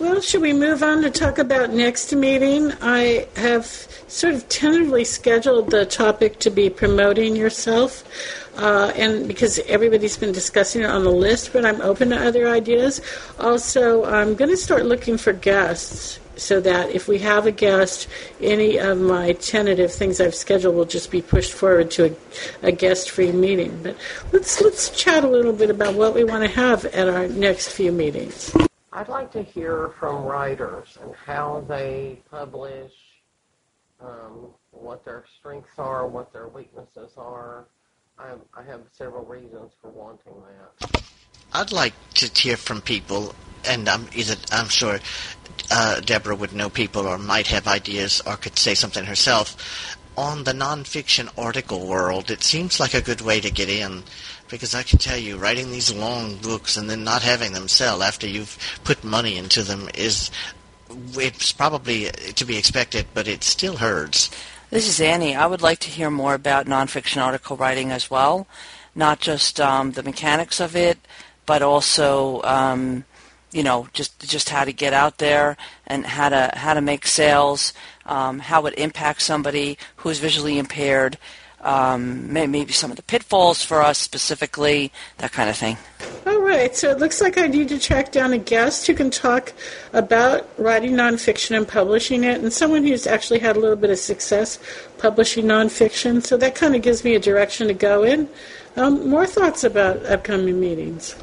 Well, 0.00 0.20
should 0.20 0.42
we 0.42 0.52
move 0.52 0.82
on 0.82 1.02
to 1.02 1.10
talk 1.10 1.38
about 1.38 1.72
next 1.72 2.14
meeting? 2.14 2.72
I 2.80 3.26
have 3.36 3.66
sort 4.06 4.34
of 4.34 4.48
tentatively 4.48 5.04
scheduled 5.04 5.70
the 5.70 5.84
topic 5.84 6.38
to 6.40 6.50
be 6.50 6.70
promoting 6.70 7.34
yourself, 7.34 8.04
uh, 8.56 8.92
and 8.96 9.26
because 9.26 9.58
everybody's 9.60 10.16
been 10.16 10.32
discussing 10.32 10.82
it 10.82 10.90
on 10.90 11.04
the 11.04 11.10
list, 11.10 11.52
but 11.52 11.64
I'm 11.64 11.80
open 11.80 12.10
to 12.10 12.16
other 12.16 12.48
ideas. 12.48 13.00
Also, 13.38 14.04
I'm 14.04 14.34
going 14.34 14.50
to 14.50 14.56
start 14.56 14.86
looking 14.86 15.18
for 15.18 15.32
guests 15.32 16.20
so 16.36 16.60
that 16.60 16.90
if 16.90 17.08
we 17.08 17.18
have 17.18 17.46
a 17.46 17.52
guest, 17.52 18.06
any 18.40 18.78
of 18.78 19.00
my 19.00 19.32
tentative 19.32 19.92
things 19.92 20.20
I've 20.20 20.34
scheduled 20.34 20.76
will 20.76 20.84
just 20.84 21.10
be 21.10 21.20
pushed 21.20 21.52
forward 21.52 21.90
to 21.92 22.16
a, 22.62 22.68
a 22.68 22.72
guest-free 22.72 23.32
meeting. 23.32 23.80
But 23.82 23.96
let's 24.32 24.60
let's 24.60 24.90
chat 24.90 25.24
a 25.24 25.28
little 25.28 25.52
bit 25.52 25.70
about 25.70 25.94
what 25.94 26.14
we 26.14 26.22
want 26.22 26.44
to 26.44 26.50
have 26.50 26.84
at 26.84 27.08
our 27.08 27.26
next 27.26 27.70
few 27.70 27.90
meetings. 27.90 28.54
I'd 28.92 29.08
like 29.08 29.30
to 29.32 29.42
hear 29.42 29.90
from 29.98 30.24
writers 30.24 30.96
and 31.02 31.14
how 31.14 31.64
they 31.68 32.22
publish, 32.30 32.92
um, 34.00 34.48
what 34.70 35.04
their 35.04 35.24
strengths 35.38 35.78
are, 35.78 36.06
what 36.06 36.32
their 36.32 36.48
weaknesses 36.48 37.12
are. 37.18 37.66
I, 38.18 38.32
I 38.54 38.62
have 38.64 38.80
several 38.92 39.24
reasons 39.24 39.72
for 39.80 39.90
wanting 39.90 40.32
that. 40.80 41.02
I'd 41.52 41.72
like 41.72 41.92
to 42.14 42.30
hear 42.34 42.56
from 42.56 42.80
people, 42.80 43.34
and 43.66 43.88
I'm 43.88 44.06
either 44.14 44.36
I'm 44.52 44.68
sure 44.68 44.98
uh, 45.70 46.00
Deborah 46.00 46.36
would 46.36 46.52
know 46.52 46.70
people 46.70 47.06
or 47.06 47.18
might 47.18 47.46
have 47.48 47.66
ideas 47.66 48.22
or 48.26 48.36
could 48.36 48.58
say 48.58 48.74
something 48.74 49.04
herself 49.04 49.96
on 50.16 50.44
the 50.44 50.52
nonfiction 50.52 51.30
article 51.38 51.86
world. 51.86 52.30
It 52.30 52.42
seems 52.42 52.80
like 52.80 52.94
a 52.94 53.00
good 53.00 53.20
way 53.20 53.40
to 53.40 53.50
get 53.50 53.68
in 53.68 54.02
because 54.48 54.74
I 54.74 54.82
can 54.82 54.98
tell 54.98 55.18
you, 55.18 55.36
writing 55.36 55.70
these 55.70 55.94
long 55.94 56.36
books 56.36 56.76
and 56.76 56.88
then 56.88 57.04
not 57.04 57.22
having 57.22 57.52
them 57.52 57.68
sell 57.68 58.02
after 58.02 58.26
you've 58.26 58.58
put 58.84 59.04
money 59.04 59.36
into 59.36 59.62
them 59.62 59.88
is 59.94 60.30
it's 61.14 61.52
probably 61.52 62.10
to 62.34 62.44
be 62.44 62.56
expected, 62.56 63.06
but 63.14 63.28
it 63.28 63.44
still 63.44 63.76
hurts. 63.76 64.30
This 64.70 64.88
is 64.88 65.00
Annie. 65.00 65.34
I 65.34 65.46
would 65.46 65.62
like 65.62 65.78
to 65.80 65.90
hear 65.90 66.10
more 66.10 66.34
about 66.34 66.66
nonfiction 66.66 67.22
article 67.22 67.56
writing 67.56 67.90
as 67.90 68.10
well, 68.10 68.46
not 68.94 69.20
just 69.20 69.60
um, 69.60 69.92
the 69.92 70.02
mechanics 70.02 70.60
of 70.60 70.76
it, 70.76 70.98
but 71.46 71.62
also 71.62 72.42
um, 72.42 73.04
you 73.50 73.62
know 73.62 73.88
just 73.94 74.28
just 74.28 74.50
how 74.50 74.64
to 74.64 74.72
get 74.72 74.92
out 74.92 75.18
there 75.18 75.56
and 75.86 76.04
how 76.04 76.28
to 76.28 76.50
how 76.54 76.74
to 76.74 76.82
make 76.82 77.06
sales, 77.06 77.72
um, 78.04 78.40
how 78.40 78.66
it 78.66 78.78
impacts 78.78 79.24
somebody 79.24 79.78
who's 79.96 80.18
visually 80.18 80.58
impaired, 80.58 81.16
um, 81.60 82.32
maybe 82.32 82.72
some 82.72 82.90
of 82.90 82.96
the 82.96 83.02
pitfalls 83.02 83.62
for 83.62 83.82
us 83.82 83.98
specifically, 83.98 84.92
that 85.18 85.32
kind 85.32 85.50
of 85.50 85.56
thing. 85.56 85.76
All 86.26 86.40
right, 86.40 86.74
so 86.76 86.90
it 86.90 86.98
looks 86.98 87.20
like 87.20 87.38
I 87.38 87.46
need 87.46 87.68
to 87.68 87.78
track 87.78 88.12
down 88.12 88.32
a 88.32 88.38
guest 88.38 88.86
who 88.86 88.94
can 88.94 89.10
talk 89.10 89.52
about 89.92 90.48
writing 90.58 90.92
nonfiction 90.92 91.56
and 91.56 91.66
publishing 91.66 92.24
it, 92.24 92.40
and 92.40 92.52
someone 92.52 92.84
who's 92.84 93.06
actually 93.06 93.40
had 93.40 93.56
a 93.56 93.60
little 93.60 93.76
bit 93.76 93.90
of 93.90 93.98
success 93.98 94.58
publishing 94.98 95.46
nonfiction. 95.46 96.24
So 96.24 96.36
that 96.36 96.54
kind 96.54 96.74
of 96.74 96.82
gives 96.82 97.04
me 97.04 97.14
a 97.14 97.20
direction 97.20 97.68
to 97.68 97.74
go 97.74 98.02
in. 98.02 98.28
Um, 98.76 99.08
more 99.08 99.26
thoughts 99.26 99.64
about 99.64 100.04
upcoming 100.06 100.60
meetings. 100.60 101.16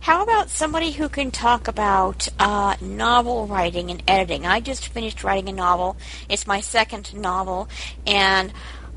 How 0.00 0.22
about 0.22 0.50
somebody 0.50 0.90
who 0.90 1.08
can 1.08 1.30
talk 1.30 1.68
about 1.68 2.28
uh, 2.38 2.74
novel 2.80 3.46
writing 3.46 3.90
and 3.90 4.02
editing? 4.08 4.46
I 4.46 4.58
just 4.58 4.88
finished 4.88 5.22
writing 5.22 5.48
a 5.48 5.52
novel. 5.52 5.96
It's 6.28 6.46
my 6.46 6.60
second 6.60 7.14
novel, 7.14 7.68
and 8.04 8.52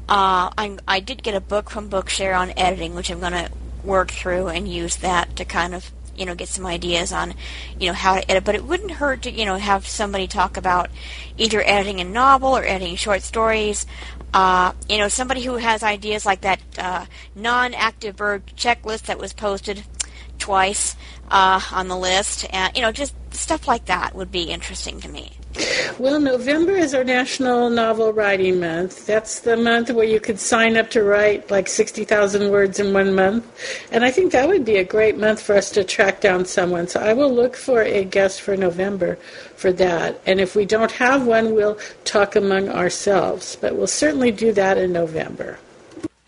uh, 0.08 0.52
i 0.58 0.78
I 0.88 1.00
did 1.00 1.24
get 1.24 1.36
a 1.36 1.42
book 1.42 1.70
from 1.70 1.90
Bookshare 1.90 2.38
on 2.38 2.54
editing, 2.58 2.96
which 2.96 3.10
I'm 3.10 3.20
going 3.20 3.34
to 3.34 3.50
work 3.84 4.12
through 4.12 4.48
and 4.48 4.68
use 4.68 4.98
that 4.98 5.36
to 5.36 5.46
kind 5.46 5.74
of 5.74 5.92
you 6.16 6.26
know 6.26 6.36
get 6.36 6.48
some 6.48 6.66
ideas 6.66 7.12
on 7.12 7.34
you 7.80 7.88
know 7.88 7.94
how 7.94 8.16
to 8.16 8.32
edit. 8.32 8.44
But 8.44 8.56
it 8.56 8.64
wouldn't 8.66 8.92
hurt 8.92 9.24
to 9.24 9.32
you 9.32 9.46
know 9.46 9.56
have 9.56 9.88
somebody 9.88 10.28
talk 10.28 10.58
about 10.58 10.90
either 11.38 11.62
editing 11.66 12.00
a 12.02 12.04
novel 12.04 12.56
or 12.56 12.64
editing 12.64 12.96
short 12.96 13.24
stories. 13.24 13.86
Uh, 14.34 14.74
you 14.90 14.98
know, 14.98 15.08
somebody 15.08 15.44
who 15.44 15.56
has 15.56 15.82
ideas 15.82 16.26
like 16.26 16.42
that 16.42 16.60
uh, 16.78 17.06
non-active 17.36 18.18
verb 18.18 18.46
checklist 18.58 19.04
that 19.04 19.18
was 19.18 19.32
posted 19.32 19.84
twice 20.38 20.95
uh, 21.30 21.62
on 21.72 21.88
the 21.88 21.98
list, 21.98 22.46
and 22.52 22.76
you 22.76 22.82
know, 22.82 22.92
just 22.92 23.14
stuff 23.32 23.68
like 23.68 23.86
that 23.86 24.16
would 24.16 24.32
be 24.32 24.44
interesting 24.44 25.00
to 25.02 25.10
me. 25.10 25.32
Well, 26.00 26.20
November 26.20 26.74
is 26.74 26.94
our 26.94 27.06
National 27.06 27.70
Novel 27.70 28.12
Writing 28.12 28.60
Month. 28.60 29.06
That's 29.06 29.40
the 29.40 29.56
month 29.56 29.90
where 29.90 30.06
you 30.06 30.20
could 30.20 30.40
sign 30.40 30.76
up 30.76 30.90
to 30.90 31.04
write 31.04 31.50
like 31.50 31.70
60,000 31.70 32.52
words 32.52 32.80
in 32.80 32.94
one 32.94 33.16
month. 33.16 33.46
And 33.92 34.04
I 34.04 34.12
think 34.12 34.34
that 34.34 34.50
would 34.50 34.66
be 34.66 34.78
a 34.78 34.84
great 34.84 35.18
month 35.18 35.42
for 35.42 35.56
us 35.56 35.72
to 35.72 35.86
track 35.86 36.20
down 36.20 36.44
someone. 36.44 36.90
So 36.90 37.00
I 37.00 37.14
will 37.14 37.34
look 37.34 37.56
for 37.56 37.82
a 37.82 38.04
guest 38.04 38.42
for 38.42 38.58
November 38.58 39.16
for 39.56 39.72
that. 39.74 40.20
And 40.26 40.42
if 40.42 40.56
we 40.56 40.66
don't 40.66 40.92
have 40.92 41.26
one, 41.26 41.56
we'll 41.56 41.80
talk 42.04 42.36
among 42.36 42.68
ourselves. 42.68 43.58
But 43.62 43.78
we'll 43.78 43.88
certainly 43.88 44.32
do 44.32 44.52
that 44.52 44.78
in 44.78 44.92
November. 44.92 45.60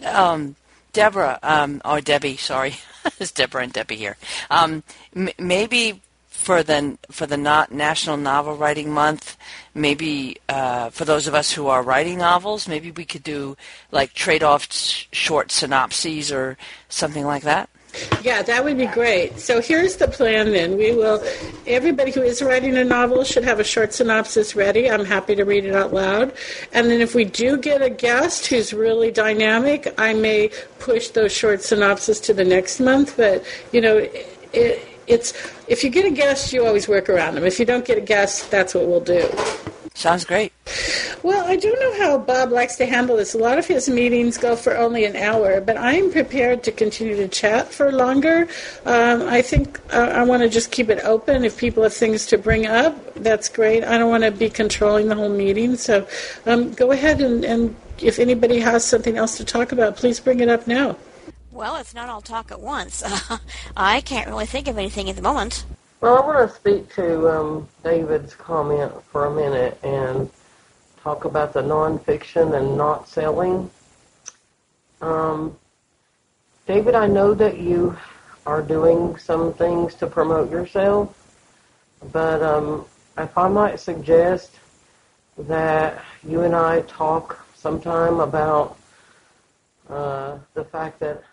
Um, 0.06 0.56
Deborah, 0.98 1.38
um, 1.44 1.80
or 1.86 2.02
Debbie, 2.02 2.38
sorry. 2.38 2.78
it's 3.20 3.32
Deborah 3.32 3.62
and 3.62 3.72
Debbie 3.72 3.98
here. 3.98 4.18
Um, 4.50 4.82
m- 5.16 5.30
maybe 5.38 6.02
for 6.28 6.64
the 6.64 6.98
for 7.12 7.28
the 7.28 7.38
not 7.38 7.72
National 7.72 8.18
Novel 8.18 8.56
Writing 8.56 8.92
Month, 8.92 9.38
maybe 9.76 10.38
uh, 10.50 10.90
for 10.90 11.06
those 11.06 11.28
of 11.28 11.36
us 11.36 11.52
who 11.52 11.68
are 11.68 11.84
writing 11.84 12.18
novels, 12.18 12.68
maybe 12.68 12.90
we 12.90 13.06
could 13.06 13.22
do 13.22 13.56
like 13.92 14.14
trade-off 14.14 14.72
sh- 14.72 15.06
short 15.12 15.52
synopses 15.52 16.32
or 16.32 16.58
something 16.90 17.26
like 17.26 17.44
that. 17.44 17.70
Yeah, 18.24 18.42
that 18.42 18.64
would 18.64 18.78
be 18.78 18.88
great. 18.88 19.40
So 19.40 19.62
here's 19.62 19.98
the 19.98 20.08
plan 20.08 20.52
then. 20.52 20.78
We 20.78 20.96
will, 20.96 21.24
everybody 21.66 22.12
who 22.12 22.22
is 22.22 22.42
writing 22.42 22.78
a 22.78 22.84
novel 22.84 23.24
should 23.24 23.44
have 23.44 23.60
a 23.60 23.64
short 23.64 23.94
synopsis 23.94 24.56
ready. 24.56 24.90
I'm 24.90 25.06
happy 25.06 25.36
to 25.36 25.44
read 25.44 25.66
it 25.66 25.76
out 25.76 25.94
loud. 25.94 26.34
And 26.74 26.90
then 26.90 27.02
if 27.02 27.16
we 27.16 27.26
do 27.26 27.58
get 27.58 27.82
a 27.82 27.90
guest 27.90 28.48
who's 28.48 28.74
really 28.74 29.12
dynamic, 29.12 29.94
I 29.98 30.14
may 30.14 30.50
push 30.80 31.10
those 31.10 31.32
short 31.32 31.62
synopses 31.62 32.20
to 32.22 32.34
the 32.34 32.44
next 32.44 32.80
month. 32.80 33.18
But, 33.18 33.44
you 33.72 33.82
know, 33.82 33.98
it, 34.54 34.88
it's, 35.08 35.34
if 35.68 35.84
you 35.84 35.90
get 35.90 36.06
a 36.06 36.12
guest, 36.12 36.54
you 36.54 36.66
always 36.66 36.88
work 36.88 37.10
around 37.10 37.36
them. 37.36 37.46
If 37.46 37.60
you 37.60 37.66
don't 37.66 37.86
get 37.86 37.98
a 37.98 38.02
guest, 38.02 38.52
that's 38.52 38.76
what 38.76 38.88
we'll 38.88 39.00
do. 39.00 39.30
Sounds 39.98 40.26
great. 40.26 40.54
Well, 41.24 41.48
I 41.48 41.56
don't 41.56 41.80
know 41.80 42.06
how 42.06 42.20
Bob 42.20 42.52
likes 42.52 42.76
to 42.76 42.86
handle 42.86 43.18
this. 43.18 43.34
A 43.34 43.40
lot 43.40 43.58
of 43.58 43.66
his 43.66 43.90
meetings 43.90 44.38
go 44.38 44.56
for 44.56 44.78
only 44.78 45.06
an 45.06 45.16
hour, 45.16 45.60
but 45.60 45.76
I'm 45.76 46.12
prepared 46.12 46.64
to 46.66 46.72
continue 46.72 47.16
to 47.16 47.28
chat 47.28 47.74
for 47.74 47.92
longer. 47.92 48.48
Um, 48.86 49.24
I 49.24 49.42
think 49.42 49.80
uh, 49.92 50.12
I 50.14 50.24
want 50.24 50.44
to 50.44 50.50
just 50.50 50.72
keep 50.72 50.90
it 50.90 51.04
open. 51.04 51.44
If 51.44 51.58
people 51.58 51.82
have 51.82 51.96
things 51.96 52.28
to 52.28 52.38
bring 52.38 52.68
up, 52.68 53.16
that's 53.16 53.50
great. 53.50 53.84
I 53.84 53.98
don't 53.98 54.12
want 54.12 54.24
to 54.24 54.32
be 54.32 54.52
controlling 54.52 55.08
the 55.08 55.16
whole 55.16 55.30
meeting. 55.30 55.78
So 55.78 56.08
um, 56.46 56.74
go 56.74 56.92
ahead 56.92 57.20
and, 57.20 57.44
and 57.44 57.76
if 58.00 58.20
anybody 58.20 58.60
has 58.60 58.86
something 58.86 59.18
else 59.18 59.38
to 59.38 59.46
talk 59.46 59.72
about, 59.72 59.96
please 59.96 60.20
bring 60.20 60.42
it 60.42 60.50
up 60.50 60.68
now. 60.68 60.96
Well, 61.58 61.78
it's 61.78 61.96
not 61.96 62.08
all 62.08 62.22
talk 62.22 62.52
at 62.52 62.62
once. 62.62 63.02
I 63.76 64.02
can't 64.02 64.28
really 64.28 64.46
think 64.46 64.68
of 64.68 64.78
anything 64.78 65.10
at 65.10 65.16
the 65.16 65.24
moment. 65.24 65.66
Well, 66.02 66.16
I 66.16 66.24
want 66.24 66.48
to 66.48 66.56
speak 66.56 66.94
to 66.94 67.28
um, 67.30 67.68
David's 67.84 68.36
comment 68.36 68.94
for 69.12 69.26
a 69.26 69.34
minute 69.34 69.80
and 69.84 70.30
talk 71.02 71.26
about 71.26 71.54
the 71.54 71.64
nonfiction 71.64 72.56
and 72.56 72.78
not 72.78 73.10
selling. 73.10 73.72
Um, 75.02 75.58
David, 76.68 76.94
I 76.94 77.08
know 77.08 77.34
that 77.34 77.58
you 77.58 77.98
are 78.46 78.62
doing 78.62 79.18
some 79.18 79.52
things 79.52 79.96
to 79.96 80.06
promote 80.06 80.52
yourself, 80.52 81.12
but 82.14 82.44
um, 82.44 82.86
if 83.18 83.36
I 83.36 83.48
might 83.48 83.80
suggest 83.80 84.60
that 85.40 86.06
you 86.24 86.42
and 86.42 86.56
I 86.56 86.82
talk 86.82 87.44
sometime 87.56 88.20
about 88.20 88.78
uh, 89.90 90.38
the 90.54 90.64
fact 90.64 91.00
that 91.00 91.24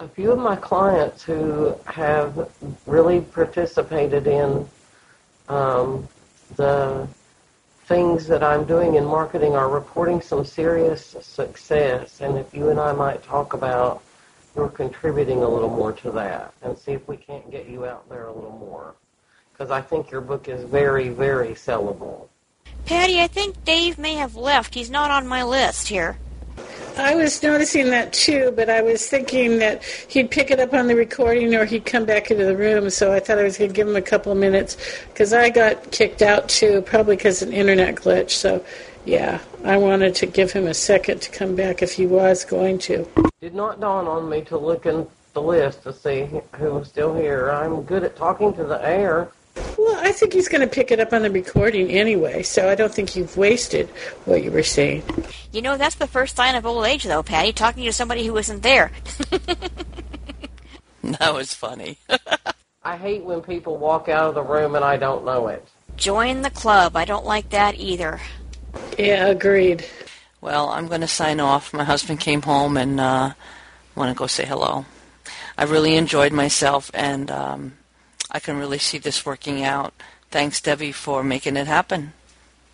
a, 0.00 0.08
few 0.08 0.32
of 0.32 0.38
my 0.38 0.56
clients 0.56 1.22
who 1.22 1.74
have 1.86 2.50
really 2.86 3.20
participated 3.20 4.26
in 4.26 4.68
um, 5.48 6.08
the 6.56 7.08
things 7.86 8.26
that 8.26 8.42
I'm 8.42 8.64
doing 8.64 8.94
in 8.94 9.04
marketing 9.04 9.54
are 9.54 9.68
reporting 9.68 10.20
some 10.20 10.44
serious 10.44 11.16
success. 11.20 12.20
And 12.20 12.38
if 12.38 12.52
you 12.54 12.70
and 12.70 12.78
I 12.78 12.92
might 12.92 13.22
talk 13.22 13.54
about 13.54 14.02
you're 14.54 14.68
contributing 14.68 15.42
a 15.42 15.48
little 15.48 15.70
more 15.70 15.92
to 15.92 16.10
that 16.10 16.52
and 16.62 16.76
see 16.76 16.92
if 16.92 17.08
we 17.08 17.16
can't 17.16 17.50
get 17.50 17.68
you 17.68 17.86
out 17.86 18.06
there 18.10 18.26
a 18.26 18.32
little 18.32 18.58
more. 18.58 18.94
Because 19.52 19.70
I 19.70 19.80
think 19.80 20.10
your 20.10 20.20
book 20.20 20.48
is 20.48 20.64
very, 20.64 21.08
very 21.08 21.50
sellable. 21.50 22.28
Patty, 22.84 23.20
I 23.20 23.28
think 23.28 23.64
Dave 23.64 23.96
may 23.96 24.14
have 24.14 24.36
left. 24.36 24.74
He's 24.74 24.90
not 24.90 25.10
on 25.10 25.26
my 25.26 25.42
list 25.42 25.88
here. 25.88 26.18
I 26.96 27.14
was 27.14 27.42
noticing 27.42 27.90
that 27.90 28.12
too, 28.12 28.52
but 28.54 28.68
I 28.68 28.82
was 28.82 29.06
thinking 29.06 29.58
that 29.58 29.82
he'd 29.84 30.30
pick 30.30 30.50
it 30.50 30.60
up 30.60 30.74
on 30.74 30.86
the 30.86 30.94
recording 30.94 31.54
or 31.54 31.64
he'd 31.64 31.86
come 31.86 32.04
back 32.04 32.30
into 32.30 32.44
the 32.44 32.56
room, 32.56 32.90
so 32.90 33.12
I 33.12 33.20
thought 33.20 33.38
I 33.38 33.44
was 33.44 33.58
going 33.58 33.70
to 33.70 33.74
give 33.74 33.88
him 33.88 33.96
a 33.96 34.02
couple 34.02 34.32
of 34.32 34.38
minutes 34.38 34.76
because 35.08 35.32
I 35.32 35.50
got 35.50 35.90
kicked 35.90 36.22
out 36.22 36.48
too, 36.48 36.82
probably 36.82 37.16
because 37.16 37.42
an 37.42 37.52
internet 37.52 37.96
glitch. 37.96 38.30
So, 38.30 38.64
yeah, 39.04 39.40
I 39.64 39.76
wanted 39.78 40.14
to 40.16 40.26
give 40.26 40.52
him 40.52 40.66
a 40.66 40.74
second 40.74 41.22
to 41.22 41.30
come 41.30 41.56
back 41.56 41.82
if 41.82 41.92
he 41.92 42.06
was 42.06 42.44
going 42.44 42.78
to. 42.80 43.08
Did 43.40 43.54
not 43.54 43.80
dawn 43.80 44.06
on 44.06 44.28
me 44.28 44.42
to 44.42 44.58
look 44.58 44.86
in 44.86 45.06
the 45.32 45.42
list 45.42 45.82
to 45.84 45.92
see 45.92 46.28
who 46.56 46.74
was 46.74 46.88
still 46.88 47.14
here. 47.14 47.50
I'm 47.50 47.82
good 47.82 48.04
at 48.04 48.16
talking 48.16 48.52
to 48.54 48.64
the 48.64 48.84
air. 48.86 49.30
Well, 49.78 49.98
I 50.00 50.12
think 50.12 50.32
he's 50.32 50.48
going 50.48 50.60
to 50.60 50.66
pick 50.66 50.90
it 50.90 51.00
up 51.00 51.12
on 51.12 51.22
the 51.22 51.30
recording 51.30 51.90
anyway, 51.90 52.42
so 52.42 52.68
I 52.68 52.74
don't 52.74 52.92
think 52.92 53.16
you've 53.16 53.36
wasted 53.36 53.88
what 54.24 54.42
you 54.42 54.50
were 54.50 54.62
saying. 54.62 55.02
You 55.52 55.62
know, 55.62 55.76
that's 55.76 55.96
the 55.96 56.06
first 56.06 56.36
sign 56.36 56.54
of 56.54 56.66
old 56.66 56.84
age, 56.86 57.04
though, 57.04 57.22
Patty, 57.22 57.52
talking 57.52 57.84
to 57.84 57.92
somebody 57.92 58.26
who 58.26 58.36
isn't 58.36 58.62
there. 58.62 58.92
that 61.02 61.34
was 61.34 61.54
funny. 61.54 61.98
I 62.84 62.96
hate 62.96 63.24
when 63.24 63.42
people 63.42 63.76
walk 63.76 64.08
out 64.08 64.28
of 64.28 64.34
the 64.34 64.42
room 64.42 64.74
and 64.74 64.84
I 64.84 64.96
don't 64.96 65.24
know 65.24 65.48
it. 65.48 65.66
Join 65.96 66.42
the 66.42 66.50
club. 66.50 66.96
I 66.96 67.04
don't 67.04 67.24
like 67.24 67.50
that 67.50 67.76
either. 67.76 68.20
Yeah, 68.98 69.26
agreed. 69.26 69.84
Well, 70.40 70.70
I'm 70.70 70.88
going 70.88 71.02
to 71.02 71.08
sign 71.08 71.38
off. 71.38 71.72
My 71.72 71.84
husband 71.84 72.18
came 72.18 72.42
home 72.42 72.76
and 72.76 72.98
uh, 72.98 73.34
want 73.94 74.10
to 74.10 74.18
go 74.18 74.26
say 74.26 74.44
hello. 74.44 74.84
I 75.56 75.64
really 75.64 75.96
enjoyed 75.96 76.32
myself, 76.32 76.90
and 76.94 77.30
um, 77.30 77.78
I 78.32 78.40
can 78.40 78.58
really 78.58 78.78
see 78.78 78.96
this 78.96 79.26
working 79.26 79.62
out. 79.62 79.92
Thanks, 80.30 80.60
Debbie, 80.60 80.92
for 80.92 81.22
making 81.22 81.58
it 81.58 81.66
happen. 81.66 82.14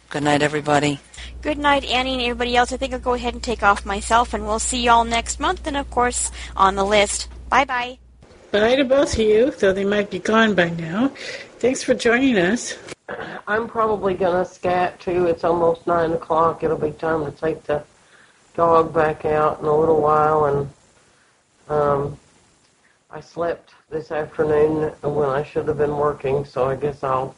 Good 0.08 0.22
night, 0.22 0.40
everybody. 0.40 1.00
Good 1.42 1.58
night, 1.58 1.84
Annie 1.84 2.14
and 2.14 2.22
everybody 2.22 2.56
else. 2.56 2.72
I 2.72 2.76
think 2.76 2.94
I'll 2.94 3.00
go 3.00 3.14
ahead 3.14 3.34
and 3.34 3.42
take 3.42 3.64
off 3.64 3.84
myself, 3.84 4.32
and 4.32 4.46
we'll 4.46 4.60
see 4.60 4.84
y'all 4.84 5.04
next 5.04 5.40
month, 5.40 5.66
and 5.66 5.76
of 5.76 5.90
course, 5.90 6.30
on 6.56 6.76
the 6.76 6.84
list. 6.84 7.28
Bye 7.50 7.64
bye. 7.64 7.98
Bye 8.52 8.76
to 8.76 8.84
both 8.84 9.14
of 9.14 9.18
you, 9.18 9.50
though 9.50 9.72
they 9.72 9.84
might 9.84 10.10
be 10.10 10.20
gone 10.20 10.54
by 10.54 10.70
now. 10.70 11.08
Thanks 11.58 11.82
for 11.82 11.92
joining 11.92 12.38
us. 12.38 12.78
I'm 13.46 13.68
probably 13.68 14.14
going 14.14 14.44
to 14.44 14.50
scat 14.50 15.00
too. 15.00 15.26
It's 15.26 15.44
almost 15.44 15.86
9 15.86 16.12
o'clock. 16.12 16.62
It'll 16.62 16.78
be 16.78 16.92
time 16.92 17.24
to 17.24 17.32
take 17.32 17.64
the 17.64 17.82
dog 18.54 18.94
back 18.94 19.24
out 19.24 19.60
in 19.60 19.66
a 19.66 19.76
little 19.76 20.00
while. 20.00 20.44
And 20.46 20.70
um, 21.68 22.18
I 23.10 23.20
slept 23.20 23.74
this 23.90 24.12
afternoon 24.12 24.92
when 25.00 25.30
I 25.30 25.42
should 25.42 25.66
have 25.66 25.78
been 25.78 25.96
working, 25.96 26.44
so 26.44 26.68
I 26.68 26.76
guess 26.76 27.02
I'll 27.02 27.34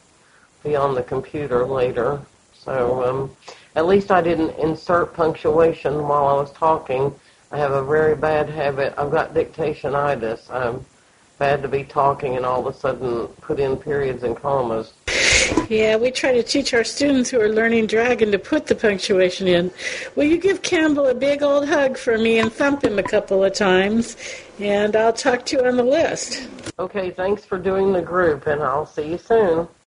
be 0.63 0.75
on 0.75 0.93
the 0.93 1.03
computer 1.03 1.65
later. 1.65 2.19
So 2.53 3.05
um, 3.05 3.55
at 3.75 3.85
least 3.85 4.11
I 4.11 4.21
didn't 4.21 4.59
insert 4.59 5.13
punctuation 5.13 5.93
while 6.07 6.27
I 6.27 6.33
was 6.33 6.51
talking. 6.51 7.15
I 7.53 7.57
have 7.57 7.71
a 7.71 7.83
very 7.83 8.15
bad 8.15 8.49
habit. 8.49 8.93
I've 8.97 9.11
got 9.11 9.33
dictationitis. 9.33 10.51
I'm 10.51 10.85
bad 11.39 11.61
to 11.61 11.69
be 11.69 11.85
talking 11.85 12.35
and 12.35 12.45
all 12.45 12.67
of 12.67 12.75
a 12.75 12.77
sudden 12.77 13.27
put 13.41 13.59
in 13.59 13.77
periods 13.77 14.23
and 14.23 14.35
commas. 14.35 14.93
Yeah, 15.69 15.95
we 15.95 16.11
try 16.11 16.33
to 16.33 16.43
teach 16.43 16.73
our 16.73 16.83
students 16.83 17.29
who 17.29 17.39
are 17.41 17.49
learning 17.49 17.87
Dragon 17.87 18.31
to 18.31 18.39
put 18.39 18.67
the 18.67 18.75
punctuation 18.75 19.47
in. 19.47 19.71
Will 20.15 20.25
you 20.25 20.37
give 20.37 20.61
Campbell 20.61 21.07
a 21.07 21.15
big 21.15 21.41
old 21.43 21.67
hug 21.67 21.97
for 21.97 22.17
me 22.17 22.39
and 22.39 22.51
thump 22.51 22.83
him 22.83 22.99
a 22.99 23.03
couple 23.03 23.43
of 23.43 23.53
times? 23.53 24.17
And 24.59 24.95
I'll 24.95 25.13
talk 25.13 25.45
to 25.47 25.57
you 25.57 25.65
on 25.65 25.77
the 25.77 25.83
list. 25.83 26.47
Okay, 26.77 27.11
thanks 27.11 27.43
for 27.45 27.57
doing 27.57 27.93
the 27.93 28.01
group, 28.01 28.47
and 28.47 28.61
I'll 28.61 28.85
see 28.85 29.11
you 29.11 29.17
soon. 29.17 29.67